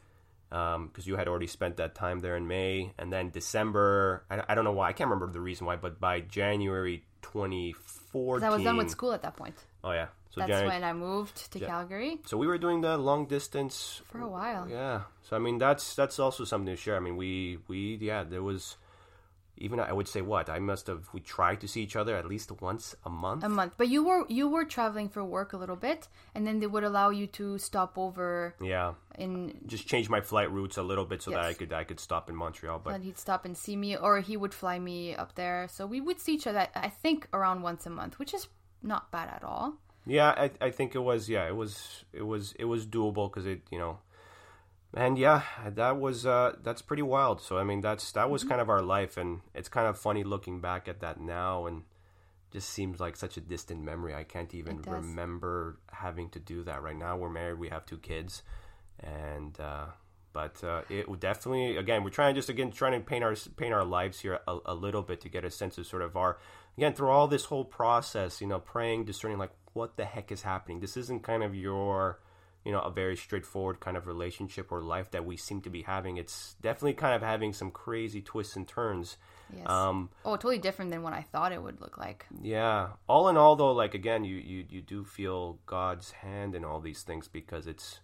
Um, 0.54 0.88
because 0.88 1.08
you 1.08 1.16
had 1.18 1.28
already 1.28 1.48
spent 1.48 1.78
that 1.78 1.96
time 1.96 2.20
there 2.20 2.38
in 2.38 2.48
May, 2.48 2.94
and 3.00 3.12
then 3.12 3.32
December. 3.32 4.24
I, 4.30 4.44
I 4.50 4.54
don't 4.56 4.66
know 4.66 4.72
why. 4.74 4.89
I 4.89 4.94
can't 4.94 5.10
remember 5.10 5.34
the 5.34 5.42
reason 5.42 5.66
why, 5.66 5.78
but 5.78 6.00
by 6.00 6.22
January 6.22 7.04
2014. 7.24 8.39
'Cause 8.42 8.44
I 8.44 8.50
was 8.56 8.63
done 8.63 8.78
with 8.78 8.89
school 8.92 9.13
at 9.13 9.22
that 9.24 9.36
point. 9.36 9.56
Oh 9.84 9.92
yeah. 9.92 10.08
So 10.30 10.42
That's 10.42 10.50
January. 10.50 10.70
when 10.80 10.84
I 10.84 10.94
moved 10.94 11.52
to 11.52 11.60
Calgary 11.60 12.20
So 12.26 12.38
we 12.38 12.48
were 12.48 12.58
doing 12.58 12.82
the 12.82 12.98
long 12.98 13.28
distance 13.28 14.02
for 14.06 14.20
a 14.20 14.28
while. 14.28 14.68
Yeah. 14.68 15.02
So 15.22 15.36
I 15.36 15.39
mean, 15.39 15.58
that's 15.60 15.96
that's 15.96 16.20
also 16.20 16.44
something 16.46 16.74
to 16.76 16.80
share. 16.80 16.96
I 16.98 17.00
mean, 17.00 17.18
we 17.18 17.60
we 17.68 17.98
yeah, 18.02 18.24
there 18.24 18.42
was 18.44 18.78
even 19.58 19.80
I 19.80 19.94
would 19.94 20.08
say 20.08 20.22
what 20.22 20.50
I 20.50 20.60
must 20.60 20.88
have 20.88 21.10
we 21.13 21.20
tried 21.20 21.62
to 21.62 21.68
see 21.68 21.82
each 21.82 21.96
other 21.96 22.16
at 22.16 22.26
least 22.26 22.52
once 22.62 22.96
a 23.06 23.10
month. 23.10 23.44
A 23.44 23.50
month, 23.50 23.74
but 23.78 23.88
you 23.88 24.04
were 24.04 24.26
you 24.28 24.48
were 24.48 24.66
traveling 24.66 25.10
for 25.10 25.24
work 25.24 25.54
a 25.54 25.58
little 25.58 25.76
bit, 25.76 26.08
and 26.34 26.46
then 26.48 26.60
they 26.60 26.68
would 26.68 26.84
allow 26.84 27.10
you 27.10 27.28
to 27.28 27.58
stop 27.58 27.98
over 27.98 28.56
yeah. 28.62 28.94
and 29.16 29.60
Just 29.68 29.88
change 29.88 30.10
my 30.10 30.22
flight 30.22 30.52
routes 30.52 30.78
a 30.78 30.84
little 30.84 31.06
bit 31.06 31.22
so 31.22 31.32
that 31.32 31.44
I 31.44 31.54
could 31.54 31.72
I 31.72 31.84
could 31.84 32.00
stop 32.00 32.30
in 32.30 32.36
Montreal. 32.36 32.80
But 32.84 32.96
And 32.96 33.04
he'd 33.04 33.20
stop 33.20 33.46
and 33.46 33.56
see 33.56 33.76
me, 33.76 33.96
or 33.96 34.20
he 34.22 34.38
would 34.38 34.54
fly 34.54 34.80
me 34.80 35.16
up 35.16 35.36
there. 35.36 35.68
So 35.70 35.86
we 35.86 36.02
would 36.02 36.20
see 36.20 36.34
each 36.34 36.48
other, 36.48 36.68
I 36.76 36.89
think, 36.89 37.28
around 37.34 37.62
once 37.62 37.86
a 37.86 37.89
month, 37.92 38.20
which 38.20 38.34
is 38.34 38.48
not 38.82 39.12
bad 39.12 39.30
at 39.30 39.44
all. 39.44 39.76
yeah, 40.06 40.30
I 40.30 40.52
I 40.60 40.72
think 40.72 40.96
it 40.96 41.00
was 41.00 41.30
yeah 41.30 41.48
it 41.48 41.56
was 41.56 42.06
it 42.12 42.24
was 42.24 42.54
it 42.58 42.66
was 42.66 42.86
doable 42.88 43.30
because 43.30 43.46
it 43.46 43.62
you 43.72 43.78
know. 43.78 44.00
And 44.96 45.18
yeah, 45.18 45.42
that 45.68 46.00
was 46.00 46.26
uh, 46.26 46.56
that's 46.62 46.84
pretty 46.84 47.02
wild. 47.02 47.42
So 47.42 47.58
I 47.58 47.64
mean, 47.64 47.82
that's 47.82 48.12
that 48.12 48.30
was 48.30 48.44
kind 48.44 48.62
of 48.62 48.70
our 48.70 48.82
life, 48.82 49.18
and 49.18 49.42
it's 49.56 49.70
kind 49.70 49.88
of 49.88 49.98
funny 49.98 50.24
looking 50.24 50.62
back 50.62 50.88
at 50.88 51.00
that 51.00 51.20
now, 51.20 51.66
and 51.66 51.84
just 52.52 52.70
seems 52.70 53.00
like 53.00 53.16
such 53.16 53.36
a 53.36 53.42
distant 53.42 53.82
memory. 53.82 54.14
I 54.14 54.24
can't 54.24 54.54
even 54.54 54.82
remember 54.84 55.80
having 55.92 56.30
to 56.30 56.40
do 56.40 56.64
that. 56.66 56.84
Right 56.84 56.96
now, 56.96 57.18
we're 57.18 57.30
married, 57.30 57.58
we 57.58 57.70
have 57.70 57.88
two 57.88 57.98
kids, 57.98 58.44
and 59.00 59.60
uh, 59.60 59.86
but 60.32 60.64
uh, 60.64 60.82
it 60.90 61.10
would 61.10 61.20
definitely 61.20 61.78
again 61.78 62.04
we're 62.04 62.12
trying 62.12 62.36
just 62.36 62.50
again 62.50 62.72
trying 62.72 63.00
to 63.00 63.00
paint 63.00 63.24
our 63.24 63.36
paint 63.58 63.74
our 63.74 63.86
lives 63.86 64.20
here 64.20 64.40
a, 64.48 64.58
a 64.68 64.76
little 64.76 65.02
bit 65.02 65.22
to 65.22 65.30
get 65.30 65.44
a 65.44 65.50
sense 65.50 65.80
of 65.80 65.88
sort 65.88 66.04
of 66.04 66.16
our 66.16 66.38
again 66.78 66.94
through 66.94 67.10
all 67.10 67.28
this 67.28 67.46
whole 67.46 67.66
process, 67.66 68.42
you 68.42 68.48
know, 68.48 68.60
praying, 68.60 69.06
discerning 69.06 69.40
like 69.40 69.52
what 69.74 69.98
the 69.98 70.06
heck 70.06 70.32
is 70.32 70.44
happening. 70.44 70.80
This 70.80 70.98
isn't 70.98 71.24
kind 71.24 71.42
of 71.42 71.56
your 71.56 72.20
you 72.65 72.71
know 72.71 72.80
a 72.80 72.91
very 72.91 73.15
straightforward 73.15 73.80
kind 73.80 73.97
of 73.97 74.08
relationship 74.08 74.71
or 74.71 74.82
life 74.82 75.12
that 75.12 75.26
we 75.26 75.38
seem 75.38 75.62
to 75.62 75.69
be 75.69 75.82
having. 75.82 76.17
It's 76.17 76.56
definitely 76.62 76.93
kind 76.93 77.15
of 77.15 77.21
having 77.21 77.54
some 77.54 77.71
crazy 77.71 78.21
twists 78.21 78.56
and 78.56 78.67
turns. 78.67 79.17
Yes. 79.56 79.69
Um, 79.69 80.10
oh, 80.26 80.36
totally 80.36 80.58
different 80.58 80.91
than 80.91 81.04
what 81.04 81.13
I 81.13 81.21
thought 81.21 81.52
it 81.52 81.62
would 81.62 81.82
look 81.82 81.97
like. 81.97 82.26
yeah. 82.41 82.89
All 83.08 83.30
in 83.30 83.38
all, 83.38 83.56
though, 83.56 83.73
like 83.73 83.93
again, 83.93 84.23
you 84.23 84.38
you 84.38 84.65
you 84.69 84.82
do 84.82 85.04
feel 85.04 85.60
God's 85.65 86.12
hand 86.12 86.56
in 86.56 86.63
all 86.63 86.80
these 86.80 87.04
things 87.04 87.28
because 87.28 87.67
it's 87.67 87.99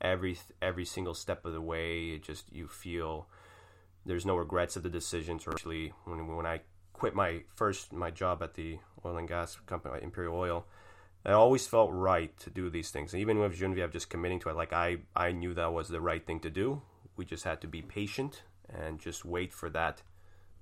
every 0.00 0.38
every 0.60 0.84
single 0.84 1.14
step 1.14 1.44
of 1.44 1.52
the 1.52 1.60
way. 1.60 2.10
It 2.10 2.22
just 2.22 2.52
you 2.52 2.68
feel 2.68 3.28
there's 4.04 4.26
no 4.26 4.36
regrets 4.36 4.76
of 4.76 4.82
the 4.82 4.90
decisions. 4.90 5.46
Or 5.46 5.52
actually, 5.52 5.92
when 6.04 6.36
when 6.36 6.46
I 6.46 6.60
quit 6.92 7.14
my 7.14 7.42
first 7.54 7.92
my 7.92 8.10
job 8.10 8.42
at 8.42 8.54
the 8.54 8.78
oil 9.04 9.16
and 9.16 9.26
gas 9.26 9.56
company, 9.66 9.98
Imperial 10.02 10.36
Oil. 10.36 10.66
I 11.24 11.32
always 11.32 11.66
felt 11.66 11.90
right 11.92 12.36
to 12.40 12.50
do 12.50 12.68
these 12.70 12.90
things, 12.90 13.12
and 13.12 13.20
even 13.20 13.38
with 13.38 13.54
Genevieve 13.54 13.92
just 13.92 14.10
committing 14.10 14.40
to 14.40 14.48
it, 14.48 14.56
like 14.56 14.72
I, 14.72 14.98
I 15.14 15.32
knew 15.32 15.54
that 15.54 15.72
was 15.72 15.88
the 15.88 16.00
right 16.00 16.24
thing 16.26 16.40
to 16.40 16.50
do. 16.50 16.82
We 17.16 17.24
just 17.24 17.44
had 17.44 17.60
to 17.60 17.68
be 17.68 17.82
patient 17.82 18.42
and 18.68 18.98
just 18.98 19.24
wait 19.24 19.52
for 19.52 19.70
that 19.70 20.02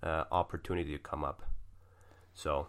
uh, 0.02 0.24
opportunity 0.32 0.92
to 0.92 0.98
come 0.98 1.24
up. 1.24 1.42
So 2.34 2.68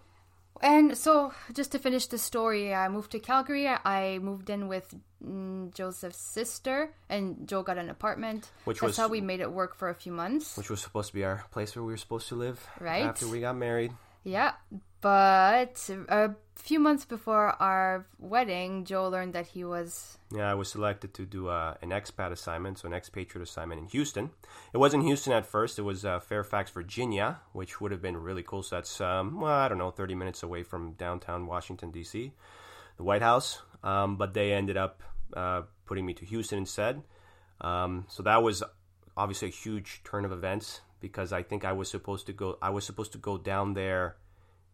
And 0.62 0.98
so, 0.98 1.34
just 1.54 1.72
to 1.74 1.80
finish 1.80 2.06
the 2.08 2.18
story, 2.18 2.74
I 2.74 2.88
moved 2.90 3.12
to 3.12 3.20
Calgary. 3.20 3.68
I 3.68 4.20
moved 4.20 4.50
in 4.50 4.68
with 4.68 4.94
mm, 5.26 5.74
Joseph's 5.74 6.18
sister, 6.20 6.94
and 7.10 7.48
Joe 7.48 7.64
got 7.64 7.78
an 7.78 7.90
apartment. 7.90 8.52
Which 8.66 8.80
That's 8.80 8.90
was- 8.92 8.98
how 8.98 9.08
we 9.10 9.20
made 9.22 9.40
it 9.42 9.52
work 9.52 9.76
for 9.76 9.90
a 9.90 9.96
few 9.96 10.12
months. 10.14 10.58
which 10.58 10.70
was 10.70 10.82
supposed 10.82 11.10
to 11.10 11.14
be 11.16 11.24
our 11.26 11.44
place 11.52 11.76
where 11.76 11.84
we 11.84 11.92
were 11.94 11.98
supposed 11.98 12.28
to 12.30 12.36
live 12.36 12.66
Right. 12.80 13.04
after 13.06 13.28
we 13.28 13.40
got 13.42 13.56
married. 13.58 13.92
Yeah, 14.24 14.54
but 15.02 15.90
a 16.10 16.32
few 16.56 16.80
months 16.80 17.06
before 17.06 17.62
our 17.62 18.06
wedding, 18.20 18.86
Joe 18.86 19.10
learned 19.10 19.34
that 19.34 19.48
he 19.48 19.64
was 19.64 20.18
Yeah, 20.32 20.50
I 20.50 20.54
was 20.54 20.70
selected 20.70 21.14
to 21.16 21.26
do 21.26 21.50
uh, 21.50 21.76
an 21.82 21.90
expat 21.90 22.32
assignment, 22.32 22.80
so 22.80 22.88
an 22.88 22.94
expatriate 22.94 23.48
assignment 23.48 23.82
in 23.82 23.88
Houston. 23.88 24.30
It 24.74 24.78
wasn't 24.78 25.04
Houston 25.04 25.34
at 25.34 25.46
first; 25.46 25.80
it 25.80 25.82
was 25.82 26.06
uh, 26.06 26.20
Fairfax, 26.20 26.72
Virginia, 26.72 27.40
which 27.52 27.82
would 27.82 27.92
have 27.92 28.02
been 28.02 28.18
really 28.18 28.44
cool. 28.44 28.64
So 28.64 28.78
that's 28.78 29.02
um, 29.02 29.42
well, 29.42 29.52
I 29.52 29.68
don't 29.68 29.80
know, 29.80 29.92
thirty 29.92 30.16
minutes 30.16 30.44
away 30.44 30.64
from 30.64 30.94
downtown 30.94 31.48
Washington 31.48 31.92
D.C., 31.92 32.32
the 32.98 33.04
White 33.04 33.24
House. 33.24 33.62
Um, 33.84 34.16
but 34.18 34.36
they 34.36 34.54
ended 34.54 34.78
up 34.78 35.02
uh, 35.36 35.64
putting 35.86 36.06
me 36.06 36.14
to 36.14 36.26
Houston 36.26 36.60
instead. 36.60 37.02
Um, 37.60 38.06
so 38.08 38.24
that 38.24 38.44
was 38.44 38.64
obviously 39.18 39.48
a 39.48 39.52
huge 39.52 40.02
turn 40.04 40.26
of 40.26 40.32
events 40.32 40.82
because 41.00 41.34
I 41.34 41.44
think 41.44 41.66
I 41.66 41.74
was 41.74 41.90
supposed 41.90 42.28
to 42.28 42.34
go. 42.34 42.58
I 42.62 42.70
was 42.70 42.86
supposed 42.86 43.12
to 43.14 43.18
go 43.18 43.38
down 43.38 43.74
there 43.74 44.16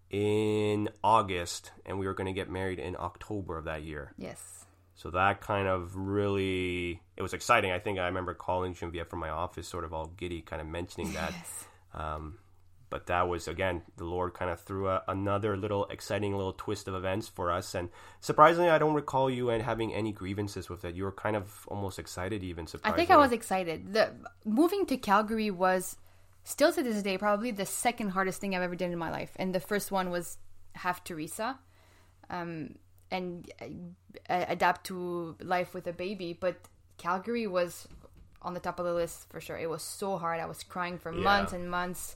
in 0.09 0.89
August, 1.03 1.71
and 1.85 1.99
we 1.99 2.07
were 2.07 2.13
going 2.13 2.27
to 2.27 2.33
get 2.33 2.49
married 2.49 2.79
in 2.79 2.95
October 2.97 3.57
of 3.57 3.65
that 3.65 3.83
year. 3.83 4.13
yes, 4.17 4.65
So 4.95 5.11
that 5.11 5.41
kind 5.41 5.67
of 5.67 5.95
really 5.95 7.01
it 7.17 7.21
was 7.21 7.33
exciting. 7.33 7.71
I 7.71 7.79
think 7.79 7.99
I 7.99 8.05
remember 8.07 8.33
calling 8.33 8.73
Genevieve 8.73 9.07
from 9.07 9.19
my 9.19 9.29
office, 9.29 9.67
sort 9.67 9.83
of 9.83 9.93
all 9.93 10.07
giddy, 10.17 10.41
kind 10.41 10.61
of 10.61 10.67
mentioning 10.67 11.13
that. 11.13 11.31
yes, 11.31 11.65
Um, 11.93 12.37
but 12.89 13.07
that 13.07 13.27
was 13.27 13.49
again 13.49 13.81
the 13.97 14.05
Lord 14.05 14.33
kind 14.33 14.49
of 14.49 14.61
threw 14.61 14.87
a, 14.87 15.03
another 15.09 15.57
little 15.57 15.85
exciting 15.87 16.33
little 16.33 16.53
twist 16.53 16.87
of 16.87 16.95
events 16.95 17.27
for 17.27 17.51
us, 17.51 17.75
and 17.75 17.89
surprisingly, 18.21 18.69
I 18.69 18.77
don't 18.77 18.93
recall 18.93 19.29
you 19.29 19.49
and 19.49 19.61
having 19.61 19.93
any 19.93 20.13
grievances 20.13 20.69
with 20.69 20.85
it. 20.85 20.95
You 20.95 21.03
were 21.03 21.11
kind 21.11 21.35
of 21.35 21.65
almost 21.67 21.99
excited, 21.99 22.43
even. 22.43 22.65
Surprisingly. 22.65 22.93
I 22.93 22.95
think 23.05 23.11
I 23.11 23.17
was 23.17 23.33
excited. 23.33 23.91
The 23.91 24.13
moving 24.45 24.85
to 24.85 24.95
Calgary 24.95 25.51
was 25.51 25.97
still 26.47 26.71
to 26.71 26.81
this 26.81 27.03
day 27.03 27.17
probably 27.17 27.51
the 27.51 27.65
second 27.65 28.09
hardest 28.09 28.39
thing 28.39 28.55
I've 28.55 28.61
ever 28.61 28.75
done 28.75 28.93
in 28.93 28.97
my 28.97 29.11
life, 29.11 29.33
and 29.35 29.53
the 29.53 29.59
first 29.59 29.91
one 29.91 30.09
was 30.09 30.37
have 30.75 31.03
Teresa, 31.03 31.59
um, 32.29 32.75
and 33.11 33.51
uh, 34.29 34.45
adapt 34.47 34.85
to 34.85 35.35
life 35.41 35.73
with 35.73 35.85
a 35.87 35.93
baby. 35.93 36.31
But 36.31 36.55
Calgary 36.97 37.47
was 37.47 37.87
on 38.41 38.53
the 38.53 38.61
top 38.61 38.79
of 38.79 38.85
the 38.85 38.93
list 38.93 39.29
for 39.29 39.41
sure. 39.41 39.57
It 39.57 39.69
was 39.69 39.83
so 39.83 40.17
hard. 40.17 40.39
I 40.39 40.45
was 40.45 40.63
crying 40.63 40.97
for 40.97 41.11
Yeah. 41.11 41.27
months 41.29 41.53
and 41.53 41.69
months 41.69 42.15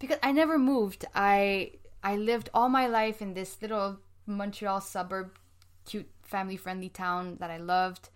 because 0.00 0.18
I 0.22 0.32
never 0.32 0.58
moved. 0.58 1.04
I 1.14 1.72
I 2.02 2.16
lived 2.16 2.50
all 2.52 2.68
my 2.68 2.86
life 2.88 3.22
in 3.22 3.34
this 3.34 3.62
little 3.62 3.98
Montreal 4.26 4.80
suburb, 4.80 5.38
cute 5.84 6.10
family 6.22 6.56
friendly 6.56 6.88
town 6.88 7.36
that 7.40 7.50
I 7.50 7.58
loved. 7.58 8.10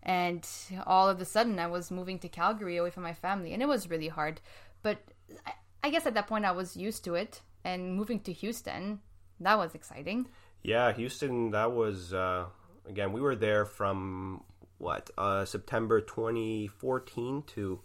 And 0.00 0.48
all 0.86 1.08
of 1.08 1.20
a 1.20 1.24
sudden, 1.24 1.58
I 1.58 1.66
was 1.66 1.90
moving 1.90 2.18
to 2.20 2.28
Calgary 2.28 2.76
away 2.76 2.90
from 2.90 3.02
my 3.02 3.14
family, 3.14 3.52
and 3.52 3.60
it 3.62 3.66
was 3.66 3.90
really 3.90 4.08
hard. 4.08 4.40
But 4.88 5.02
I, 5.46 5.52
I 5.84 5.90
guess 5.90 6.06
at 6.06 6.14
that 6.14 6.26
point, 6.26 6.46
I 6.46 6.52
was 6.52 6.74
used 6.76 7.04
to 7.04 7.14
it. 7.14 7.42
And 7.62 7.94
moving 7.94 8.20
to 8.20 8.32
Houston, 8.32 9.00
that 9.40 9.58
was 9.58 9.74
exciting. 9.74 10.28
Yeah, 10.62 10.92
Houston. 10.92 11.50
That 11.50 11.72
was 11.72 12.14
uh, 12.14 12.46
again. 12.88 13.12
We 13.12 13.20
were 13.20 13.36
there 13.36 13.66
from 13.66 14.44
what 14.78 15.10
uh, 15.18 15.44
September 15.44 16.00
2014 16.00 17.42
to 17.54 17.80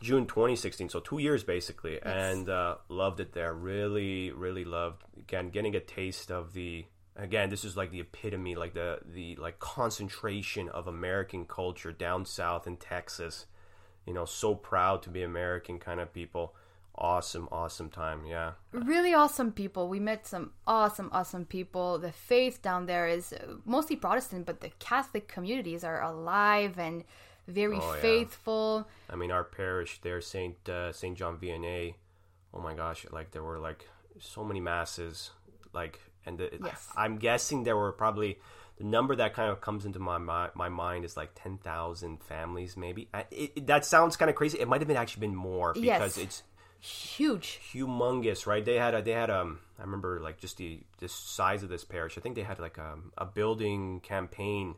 June 0.00 0.26
2016. 0.26 0.90
So 0.90 1.00
two 1.00 1.18
years 1.18 1.42
basically, 1.42 2.00
and 2.00 2.48
uh, 2.48 2.76
loved 2.88 3.18
it 3.18 3.32
there. 3.32 3.54
Really, 3.54 4.30
really 4.30 4.64
loved. 4.64 5.02
Again, 5.18 5.50
getting 5.50 5.74
a 5.74 5.80
taste 5.80 6.30
of 6.30 6.52
the. 6.52 6.84
Again, 7.16 7.50
this 7.50 7.64
is 7.64 7.76
like 7.76 7.90
the 7.90 8.00
epitome, 8.00 8.54
like 8.54 8.74
the 8.74 9.00
the 9.04 9.34
like 9.36 9.58
concentration 9.58 10.68
of 10.68 10.86
American 10.86 11.44
culture 11.46 11.90
down 11.90 12.24
south 12.24 12.68
in 12.68 12.76
Texas. 12.76 13.46
You 14.06 14.14
know, 14.14 14.24
so 14.24 14.54
proud 14.54 15.02
to 15.02 15.10
be 15.10 15.22
American 15.22 15.78
kind 15.78 16.00
of 16.00 16.12
people. 16.12 16.54
Awesome, 16.96 17.48
awesome 17.52 17.88
time. 17.88 18.26
Yeah. 18.26 18.52
Really 18.72 19.14
awesome 19.14 19.52
people. 19.52 19.88
We 19.88 20.00
met 20.00 20.26
some 20.26 20.50
awesome, 20.66 21.08
awesome 21.12 21.44
people. 21.46 21.98
The 21.98 22.12
faith 22.12 22.60
down 22.62 22.86
there 22.86 23.06
is 23.08 23.32
uh, 23.32 23.54
mostly 23.64 23.96
Protestant, 23.96 24.44
but 24.46 24.60
the 24.60 24.70
Catholic 24.80 25.28
communities 25.28 25.84
are 25.84 26.02
alive 26.02 26.78
and 26.78 27.04
very 27.46 27.78
Oh, 27.80 27.94
yeah. 27.94 28.00
faithful. 28.00 28.88
I 29.08 29.16
mean, 29.16 29.30
our 29.30 29.44
parish 29.44 30.00
there, 30.02 30.20
Saint 30.20 30.68
uh, 30.68 30.92
Saint 30.92 31.16
John 31.16 31.38
Vianney. 31.38 31.94
Oh 32.52 32.60
my 32.60 32.74
gosh! 32.74 33.06
Like 33.10 33.30
there 33.30 33.44
were 33.44 33.58
like 33.58 33.88
so 34.18 34.44
many 34.44 34.60
masses, 34.60 35.30
like, 35.72 36.00
and 36.26 36.36
the, 36.38 36.50
Yes. 36.62 36.88
I'm 36.96 37.16
guessing 37.16 37.62
there 37.64 37.76
were 37.76 37.92
probably 37.92 38.38
the 38.80 38.86
number 38.86 39.14
that 39.16 39.34
kind 39.34 39.50
of 39.52 39.60
comes 39.60 39.84
into 39.84 39.98
my 39.98 40.16
mi- 40.18 40.50
my 40.54 40.70
mind 40.70 41.04
is 41.04 41.14
like 41.16 41.30
ten 41.34 41.58
thousand 41.58 42.22
families, 42.22 42.76
maybe. 42.76 43.08
I, 43.12 43.20
it, 43.30 43.52
it- 43.56 43.66
that 43.66 43.84
sounds 43.84 44.16
kind 44.16 44.30
of 44.30 44.34
crazy. 44.36 44.58
It 44.58 44.66
might 44.68 44.80
have 44.80 44.88
been 44.88 44.96
actually 44.96 45.20
been 45.26 45.36
more 45.36 45.74
because 45.74 46.16
Yes. 46.16 46.18
it's 46.18 46.42
Huge. 46.82 47.60
humongous, 47.74 48.46
right? 48.46 48.64
They 48.64 48.76
had 48.76 48.94
a 48.94 49.02
they 49.02 49.12
had 49.12 49.28
um 49.30 49.58
I 49.78 49.82
remember 49.82 50.18
like 50.20 50.38
just 50.40 50.56
the 50.56 50.80
the 50.98 51.08
size 51.08 51.62
of 51.62 51.68
this 51.68 51.84
parish. 51.84 52.16
I 52.16 52.22
think 52.22 52.36
they 52.36 52.42
had 52.42 52.58
like 52.58 52.78
a 52.78 52.96
a 53.18 53.26
building 53.26 54.00
campaign. 54.00 54.76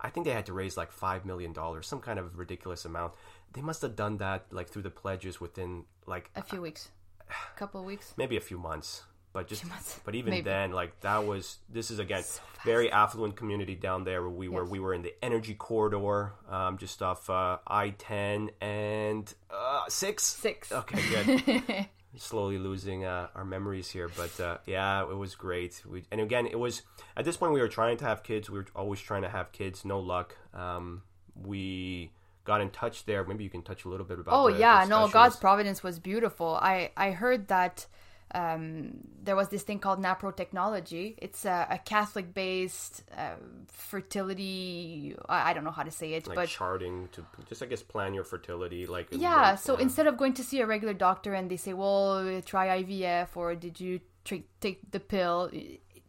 I 0.00 0.08
think 0.10 0.24
they 0.26 0.32
had 0.32 0.46
to 0.46 0.52
raise 0.54 0.76
like 0.78 0.90
five 0.90 1.24
million 1.26 1.52
dollars, 1.52 1.86
some 1.86 2.00
kind 2.00 2.18
of 2.18 2.38
ridiculous 2.38 2.84
amount. 2.86 3.12
They 3.52 3.60
must 3.60 3.82
have 3.82 3.94
done 3.94 4.16
that 4.18 4.46
like 4.50 4.70
through 4.70 4.82
the 4.82 4.90
pledges 4.90 5.40
within 5.42 5.84
like 6.06 6.30
A 6.34 6.42
few 6.42 6.62
weeks. 6.62 6.88
A 7.28 7.58
couple 7.58 7.80
of 7.80 7.86
weeks. 7.86 8.14
maybe 8.16 8.36
a 8.38 8.40
few 8.40 8.56
months. 8.58 9.02
But 9.32 9.46
just 9.48 9.64
but 10.04 10.14
even 10.14 10.30
Maybe. 10.30 10.42
then, 10.44 10.72
like 10.72 11.00
that 11.00 11.26
was 11.26 11.56
this 11.70 11.90
is 11.90 11.98
again 11.98 12.22
very 12.66 12.92
affluent 12.92 13.34
community 13.34 13.74
down 13.74 14.04
there. 14.04 14.20
Where 14.20 14.30
we 14.30 14.48
were 14.48 14.62
Yes. 14.64 14.70
we 14.70 14.78
were 14.78 14.92
in 14.92 15.00
the 15.02 15.14
energy 15.24 15.54
corridor, 15.54 16.32
um, 16.50 16.76
just 16.76 17.00
off 17.02 17.30
uh, 17.30 17.56
I 17.66 17.90
ten 17.90 18.50
and 18.60 19.32
uh, 19.50 19.84
six. 19.88 20.22
Six. 20.24 20.70
Okay, 20.70 21.00
good. 21.46 21.86
Slowly 22.18 22.58
losing 22.58 23.06
uh, 23.06 23.28
our 23.34 23.44
memories 23.46 23.88
here, 23.88 24.10
but 24.14 24.38
uh, 24.38 24.58
yeah, 24.66 25.00
it 25.02 25.16
was 25.16 25.34
great. 25.34 25.82
We, 25.88 26.04
and 26.10 26.20
again, 26.20 26.46
it 26.46 26.58
was 26.58 26.82
at 27.16 27.24
this 27.24 27.38
point 27.38 27.54
we 27.54 27.60
were 27.60 27.68
trying 27.68 27.96
to 27.96 28.04
have 28.04 28.22
kids. 28.22 28.50
We 28.50 28.58
were 28.58 28.66
always 28.76 29.00
trying 29.00 29.22
to 29.22 29.30
have 29.30 29.50
kids. 29.52 29.82
No 29.86 29.98
luck. 29.98 30.36
Um, 30.52 31.04
we 31.34 32.12
got 32.44 32.60
in 32.60 32.68
touch 32.68 33.06
there. 33.06 33.24
Maybe 33.24 33.44
you 33.44 33.50
can 33.50 33.62
touch 33.62 33.86
a 33.86 33.88
little 33.88 34.04
bit 34.04 34.18
about. 34.18 34.34
Oh 34.34 34.52
the- 34.52 34.58
yeah, 34.58 34.84
the 34.84 34.90
no, 34.90 35.08
God's 35.08 35.36
providence 35.36 35.82
was 35.82 35.98
beautiful. 35.98 36.58
I 36.60 36.90
I 36.98 37.12
heard 37.12 37.48
that 37.48 37.86
um, 38.34 38.98
there 39.22 39.36
was 39.36 39.48
this 39.48 39.62
thing 39.62 39.78
called 39.78 40.02
Napro 40.02 40.34
Technology. 40.34 41.16
It's 41.18 41.44
a, 41.44 41.66
a 41.70 41.78
Catholic-based 41.78 43.02
uh, 43.16 43.34
fertility. 43.68 45.14
I, 45.28 45.50
I 45.50 45.52
don't 45.52 45.64
know 45.64 45.70
how 45.70 45.82
to 45.82 45.90
say 45.90 46.14
it, 46.14 46.26
like 46.26 46.36
but 46.36 46.48
charting 46.48 47.08
to 47.12 47.24
just 47.48 47.62
I 47.62 47.66
guess 47.66 47.82
plan 47.82 48.14
your 48.14 48.24
fertility. 48.24 48.86
Like 48.86 49.08
yeah. 49.10 49.54
So 49.56 49.76
instead 49.76 50.06
of 50.06 50.16
going 50.16 50.34
to 50.34 50.44
see 50.44 50.60
a 50.60 50.66
regular 50.66 50.94
doctor 50.94 51.34
and 51.34 51.50
they 51.50 51.58
say, 51.58 51.74
"Well, 51.74 52.40
try 52.42 52.82
IVF," 52.82 53.36
or 53.36 53.54
"Did 53.54 53.80
you 53.80 54.00
take 54.24 54.90
the 54.90 55.00
pill?" 55.00 55.50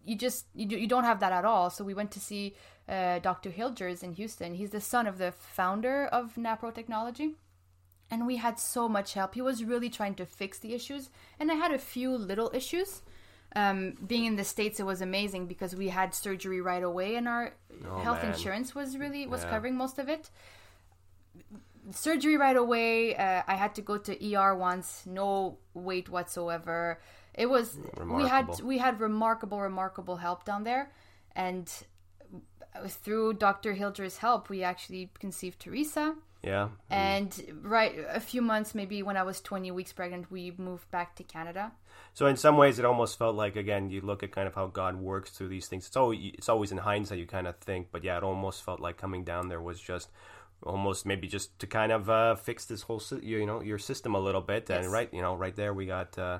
You 0.05 0.15
just 0.15 0.45
you, 0.53 0.65
do, 0.65 0.77
you 0.77 0.87
don't 0.87 1.05
have 1.05 1.19
that 1.19 1.33
at 1.33 1.45
all. 1.45 1.69
So 1.69 1.83
we 1.83 1.93
went 1.93 2.11
to 2.11 2.19
see 2.19 2.55
uh, 2.87 3.19
Dr. 3.19 3.51
Hilgers 3.51 4.03
in 4.03 4.13
Houston. 4.13 4.53
He's 4.53 4.71
the 4.71 4.81
son 4.81 5.07
of 5.07 5.17
the 5.17 5.31
founder 5.31 6.05
of 6.05 6.35
Napro 6.35 6.73
Technology 6.73 7.35
and 8.13 8.27
we 8.27 8.35
had 8.37 8.59
so 8.59 8.87
much 8.87 9.09
help. 9.15 9.33
He 9.33 9.41
was 9.41 9.63
really 9.63 9.89
trying 9.89 10.15
to 10.21 10.25
fix 10.25 10.59
the 10.59 10.73
issues, 10.79 11.09
and 11.39 11.51
I 11.51 11.55
had 11.55 11.71
a 11.71 11.79
few 11.79 12.09
little 12.15 12.51
issues. 12.53 13.01
Um, 13.55 13.77
being 14.11 14.25
in 14.25 14.35
the 14.35 14.43
states, 14.43 14.79
it 14.79 14.85
was 14.93 15.01
amazing 15.01 15.47
because 15.47 15.75
we 15.75 15.89
had 15.89 16.13
surgery 16.13 16.61
right 16.61 16.83
away, 16.83 17.15
and 17.15 17.27
our 17.27 17.45
health 18.05 18.21
man. 18.23 18.33
insurance 18.33 18.75
was 18.75 18.97
really 19.03 19.25
was 19.27 19.41
Yeah. 19.43 19.49
covering 19.49 19.75
most 19.75 19.97
of 19.99 20.07
it. 20.15 20.29
Surgery 21.91 22.37
right 22.37 22.55
away. 22.65 23.15
Uh, 23.15 23.41
I 23.53 23.55
had 23.63 23.73
to 23.75 23.81
go 23.81 23.97
to 23.97 24.11
ER 24.35 24.55
once, 24.55 25.05
no 25.05 25.57
wait 25.73 26.07
whatsoever. 26.09 27.01
It 27.33 27.47
was 27.55 27.79
we 28.19 28.23
had 28.35 28.47
we 28.61 28.77
had 28.77 28.99
remarkable, 28.99 29.59
remarkable 29.59 30.17
help 30.27 30.45
down 30.45 30.63
there, 30.63 30.91
and 31.35 31.65
through 32.87 33.33
Dr. 33.47 33.73
Hilger's 33.73 34.17
help, 34.17 34.49
we 34.49 34.63
actually 34.63 35.11
conceived 35.19 35.59
Teresa. 35.59 36.15
Yeah, 36.43 36.69
And 36.89 37.59
right 37.61 37.95
a 38.09 38.19
few 38.19 38.41
months, 38.41 38.75
maybe 38.75 39.01
when 39.01 39.15
I 39.15 39.23
was 39.23 39.39
20 39.39 39.71
weeks 39.71 39.93
pregnant, 39.93 40.29
we 40.29 40.53
moved 40.57 40.91
back 40.91 41.15
to 41.15 41.23
Canada. 41.23 41.71
So 42.13 42.27
in 42.27 42.35
some 42.35 42.57
ways, 42.57 42.79
it 42.79 42.85
almost 42.85 43.17
felt 43.17 43.35
like 43.35 43.55
again 43.55 43.89
you 43.89 44.01
look 44.01 44.23
at 44.23 44.31
kind 44.31 44.47
of 44.47 44.53
how 44.53 44.67
God 44.67 44.97
works 44.97 45.31
through 45.31 45.47
these 45.47 45.67
things. 45.67 45.87
It's 45.87 45.95
always 45.95 46.33
it's 46.33 46.49
always 46.49 46.71
in 46.71 46.79
hindsight 46.79 47.19
you 47.19 47.25
kind 47.25 47.47
of 47.47 47.55
think, 47.57 47.87
but 47.91 48.03
yeah, 48.03 48.17
it 48.17 48.23
almost 48.23 48.63
felt 48.63 48.81
like 48.81 48.97
coming 48.97 49.23
down 49.23 49.47
there 49.47 49.61
was 49.61 49.79
just 49.79 50.09
almost 50.63 51.05
maybe 51.05 51.27
just 51.27 51.57
to 51.59 51.67
kind 51.67 51.91
of 51.91 52.09
uh, 52.09 52.35
fix 52.35 52.65
this 52.65 52.83
whole 52.83 53.01
you 53.21 53.45
know 53.45 53.61
your 53.61 53.79
system 53.79 54.13
a 54.13 54.19
little 54.19 54.41
bit. 54.41 54.69
And 54.69 54.91
right, 54.91 55.09
you 55.13 55.21
know, 55.21 55.35
right 55.35 55.55
there 55.55 55.73
we 55.73 55.85
got 55.85 56.17
uh, 56.17 56.39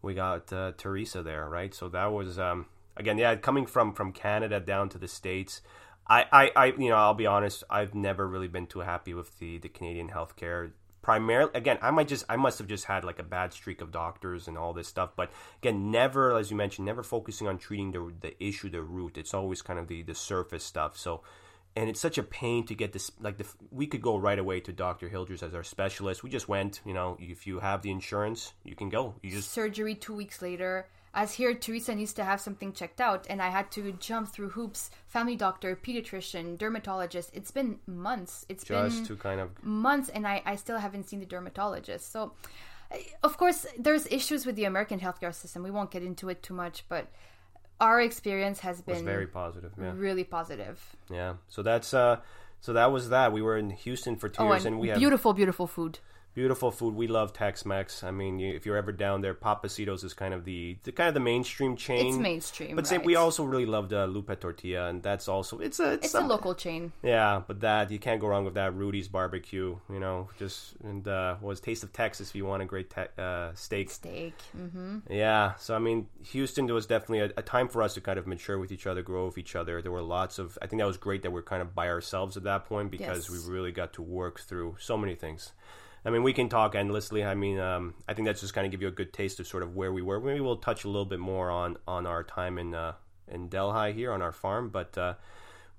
we 0.00 0.14
got 0.14 0.52
uh, 0.52 0.72
Teresa 0.76 1.22
there, 1.22 1.48
right? 1.48 1.74
So 1.74 1.88
that 1.88 2.12
was 2.12 2.38
um, 2.38 2.66
again, 2.96 3.18
yeah, 3.18 3.34
coming 3.36 3.66
from 3.66 3.92
from 3.92 4.12
Canada 4.12 4.60
down 4.60 4.88
to 4.90 4.98
the 4.98 5.08
states. 5.08 5.60
I, 6.06 6.24
I, 6.32 6.50
I, 6.56 6.66
you 6.66 6.88
know, 6.88 6.96
I'll 6.96 7.14
be 7.14 7.26
honest. 7.26 7.64
I've 7.70 7.94
never 7.94 8.26
really 8.26 8.48
been 8.48 8.66
too 8.66 8.80
happy 8.80 9.14
with 9.14 9.38
the 9.38 9.58
the 9.58 9.68
Canadian 9.68 10.08
healthcare. 10.10 10.72
Primarily, 11.02 11.50
again, 11.54 11.78
I 11.80 11.90
might 11.92 12.08
just, 12.08 12.26
I 12.28 12.36
must 12.36 12.58
have 12.58 12.68
just 12.68 12.84
had 12.84 13.04
like 13.04 13.18
a 13.18 13.22
bad 13.22 13.54
streak 13.54 13.80
of 13.80 13.90
doctors 13.90 14.48
and 14.48 14.58
all 14.58 14.74
this 14.74 14.86
stuff. 14.86 15.12
But 15.16 15.30
again, 15.62 15.90
never, 15.90 16.36
as 16.36 16.50
you 16.50 16.58
mentioned, 16.58 16.84
never 16.84 17.02
focusing 17.02 17.48
on 17.48 17.56
treating 17.58 17.92
the 17.92 18.12
the 18.20 18.44
issue, 18.44 18.68
the 18.68 18.82
root. 18.82 19.16
It's 19.16 19.32
always 19.32 19.62
kind 19.62 19.78
of 19.78 19.88
the 19.88 20.02
the 20.02 20.14
surface 20.14 20.62
stuff. 20.62 20.98
So, 20.98 21.22
and 21.74 21.88
it's 21.88 22.00
such 22.00 22.18
a 22.18 22.22
pain 22.22 22.66
to 22.66 22.74
get 22.74 22.92
this. 22.92 23.10
Like 23.18 23.38
the, 23.38 23.46
we 23.70 23.86
could 23.86 24.02
go 24.02 24.18
right 24.18 24.38
away 24.38 24.60
to 24.60 24.72
Doctor 24.72 25.08
Hilgers 25.08 25.42
as 25.42 25.54
our 25.54 25.62
specialist. 25.62 26.22
We 26.22 26.28
just 26.28 26.48
went. 26.48 26.82
You 26.84 26.92
know, 26.92 27.16
if 27.18 27.46
you 27.46 27.60
have 27.60 27.80
the 27.80 27.90
insurance, 27.90 28.52
you 28.62 28.74
can 28.74 28.90
go. 28.90 29.14
You 29.22 29.30
just 29.30 29.52
Surgery 29.52 29.94
two 29.94 30.14
weeks 30.14 30.42
later. 30.42 30.86
As 31.12 31.34
here, 31.34 31.54
Teresa 31.54 31.94
needs 31.94 32.12
to 32.14 32.24
have 32.24 32.40
something 32.40 32.72
checked 32.72 33.00
out, 33.00 33.26
and 33.28 33.42
I 33.42 33.48
had 33.48 33.70
to 33.72 33.92
jump 33.92 34.28
through 34.28 34.50
hoops. 34.50 34.90
Family 35.08 35.34
doctor, 35.34 35.74
pediatrician, 35.74 36.56
dermatologist. 36.56 37.30
It's 37.32 37.50
been 37.50 37.80
months. 37.86 38.46
It's 38.48 38.62
just 38.62 38.98
been 38.98 39.06
to 39.06 39.16
kind 39.16 39.40
of 39.40 39.50
months, 39.64 40.08
and 40.08 40.26
I, 40.26 40.42
I 40.46 40.54
still 40.56 40.78
haven't 40.78 41.08
seen 41.08 41.18
the 41.18 41.26
dermatologist. 41.26 42.12
So, 42.12 42.32
of 43.24 43.36
course, 43.36 43.66
there's 43.76 44.06
issues 44.06 44.46
with 44.46 44.54
the 44.54 44.64
American 44.64 45.00
healthcare 45.00 45.34
system. 45.34 45.64
We 45.64 45.72
won't 45.72 45.90
get 45.90 46.04
into 46.04 46.28
it 46.28 46.44
too 46.44 46.54
much, 46.54 46.84
but 46.88 47.08
our 47.80 48.00
experience 48.00 48.60
has 48.60 48.80
been 48.82 49.04
very 49.04 49.26
positive. 49.26 49.72
Yeah. 49.80 49.92
really 49.96 50.24
positive. 50.24 50.94
Yeah. 51.10 51.34
So 51.48 51.62
that's 51.62 51.94
uh 51.94 52.18
so 52.60 52.72
that 52.74 52.92
was 52.92 53.08
that. 53.08 53.32
We 53.32 53.42
were 53.42 53.56
in 53.56 53.70
Houston 53.70 54.16
for 54.16 54.28
two 54.28 54.42
Oh, 54.42 54.52
years 54.52 54.64
and 54.64 54.74
and 54.74 54.80
we 54.80 54.88
have 54.88 54.98
beautiful, 54.98 55.32
beautiful 55.32 55.66
food. 55.66 55.98
Beautiful 56.32 56.70
food. 56.70 56.94
We 56.94 57.08
love 57.08 57.32
Tex-Mex. 57.32 58.04
I 58.04 58.12
mean, 58.12 58.38
you, 58.38 58.54
if 58.54 58.64
you're 58.64 58.76
ever 58.76 58.92
down 58.92 59.20
there, 59.20 59.34
Pappasito's 59.34 60.04
is 60.04 60.14
kind 60.14 60.32
of 60.32 60.44
the, 60.44 60.76
the 60.84 60.92
kind 60.92 61.08
of 61.08 61.14
the 61.14 61.20
mainstream 61.20 61.74
chain. 61.74 62.06
It's 62.06 62.16
mainstream, 62.18 62.76
But 62.76 62.86
say 62.86 62.98
right. 62.98 63.04
we 63.04 63.16
also 63.16 63.42
really 63.42 63.66
loved 63.66 63.92
uh, 63.92 64.04
Lupe 64.04 64.38
Tortilla, 64.38 64.86
and 64.88 65.02
that's 65.02 65.26
also 65.26 65.58
it's 65.58 65.80
a 65.80 65.94
it's, 65.94 66.06
It's 66.06 66.14
a 66.14 66.20
local 66.20 66.54
chain. 66.54 66.92
Yeah, 67.02 67.42
but 67.44 67.60
that 67.62 67.90
you 67.90 67.98
can't 67.98 68.20
go 68.20 68.28
wrong 68.28 68.44
with 68.44 68.54
that. 68.54 68.74
Rudy's 68.76 69.08
Barbecue, 69.08 69.76
you 69.92 69.98
know, 69.98 70.28
just 70.38 70.74
and 70.84 71.06
uh, 71.08 71.34
was 71.40 71.58
Taste 71.60 71.82
of 71.82 71.92
Texas 71.92 72.30
if 72.30 72.36
you 72.36 72.44
want 72.46 72.62
a 72.62 72.66
great 72.66 72.90
te- 72.90 73.10
uh, 73.20 73.50
steak. 73.54 73.90
Steak. 73.90 74.34
hmm 74.52 74.98
Yeah, 75.10 75.54
so 75.56 75.74
I 75.74 75.80
mean, 75.80 76.06
Houston 76.28 76.66
was 76.66 76.86
definitely 76.86 77.20
a, 77.20 77.32
a 77.38 77.42
time 77.42 77.66
for 77.68 77.82
us 77.82 77.94
to 77.94 78.00
kind 78.00 78.20
of 78.20 78.28
mature 78.28 78.56
with 78.58 78.70
each 78.70 78.86
other, 78.86 79.02
grow 79.02 79.26
with 79.26 79.36
each 79.36 79.56
other. 79.56 79.82
There 79.82 79.90
were 79.92 80.00
lots 80.00 80.38
of. 80.38 80.56
I 80.62 80.68
think 80.68 80.78
that 80.80 80.86
was 80.86 80.96
great 80.96 81.22
that 81.22 81.32
we're 81.32 81.42
kind 81.42 81.60
of 81.60 81.74
by 81.74 81.88
ourselves 81.88 82.36
at 82.36 82.44
that 82.44 82.66
point 82.66 82.92
because 82.92 83.28
Yes. 83.28 83.30
we 83.46 83.52
really 83.52 83.72
got 83.72 83.92
to 83.94 84.02
work 84.02 84.38
through 84.38 84.76
so 84.78 84.96
many 84.96 85.16
things. 85.16 85.50
I 86.04 86.10
mean, 86.10 86.22
we 86.22 86.32
can 86.32 86.48
talk 86.48 86.74
endlessly. 86.74 87.24
I 87.24 87.34
mean, 87.34 87.58
um, 87.58 87.94
I 88.08 88.14
think 88.14 88.26
that's 88.26 88.40
just 88.40 88.54
kind 88.54 88.64
of 88.64 88.70
give 88.70 88.80
you 88.80 88.88
a 88.88 88.92
good 88.92 89.12
taste 89.12 89.38
of 89.40 89.46
sort 89.46 89.62
of 89.62 89.76
where 89.76 89.92
we 89.92 90.02
were. 90.02 90.20
Maybe 90.20 90.40
we'll 90.40 90.56
touch 90.56 90.84
a 90.84 90.88
little 90.88 91.04
bit 91.04 91.18
more 91.18 91.50
on 91.50 91.76
on 91.86 92.06
our 92.06 92.24
time 92.24 92.58
in 92.58 92.74
uh, 92.74 92.92
in 93.28 93.48
Delhi 93.48 93.92
here 93.92 94.12
on 94.12 94.22
our 94.22 94.32
farm, 94.32 94.68
but. 94.70 94.96
Uh, 94.96 95.14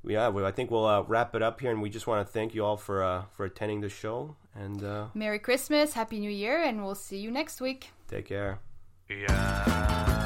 yeah, 0.04 0.30
well, 0.30 0.46
I 0.46 0.52
think 0.52 0.72
we'll 0.72 0.88
uh, 0.88 1.04
wrap 1.04 1.36
it 1.36 1.44
up 1.44 1.62
here, 1.62 1.70
and 1.70 1.80
we 1.80 1.90
just 1.90 2.08
want 2.08 2.26
to 2.26 2.34
thank 2.34 2.56
you 2.56 2.66
all 2.66 2.76
for 2.76 3.04
uh, 3.04 3.26
for 3.34 3.46
attending 3.46 3.82
the 3.82 3.90
show, 3.90 4.36
and 4.56 4.84
uh, 4.84 5.06
Merry 5.14 5.38
Christmas, 5.38 5.94
Happy 5.94 6.20
New 6.20 6.32
Year, 6.32 6.60
and 6.64 6.84
we'll 6.84 6.96
see 6.96 7.18
you 7.20 7.30
next 7.30 7.62
week. 7.62 7.92
take 8.08 8.26
care. 8.26 8.60
Yeah. 9.10 10.18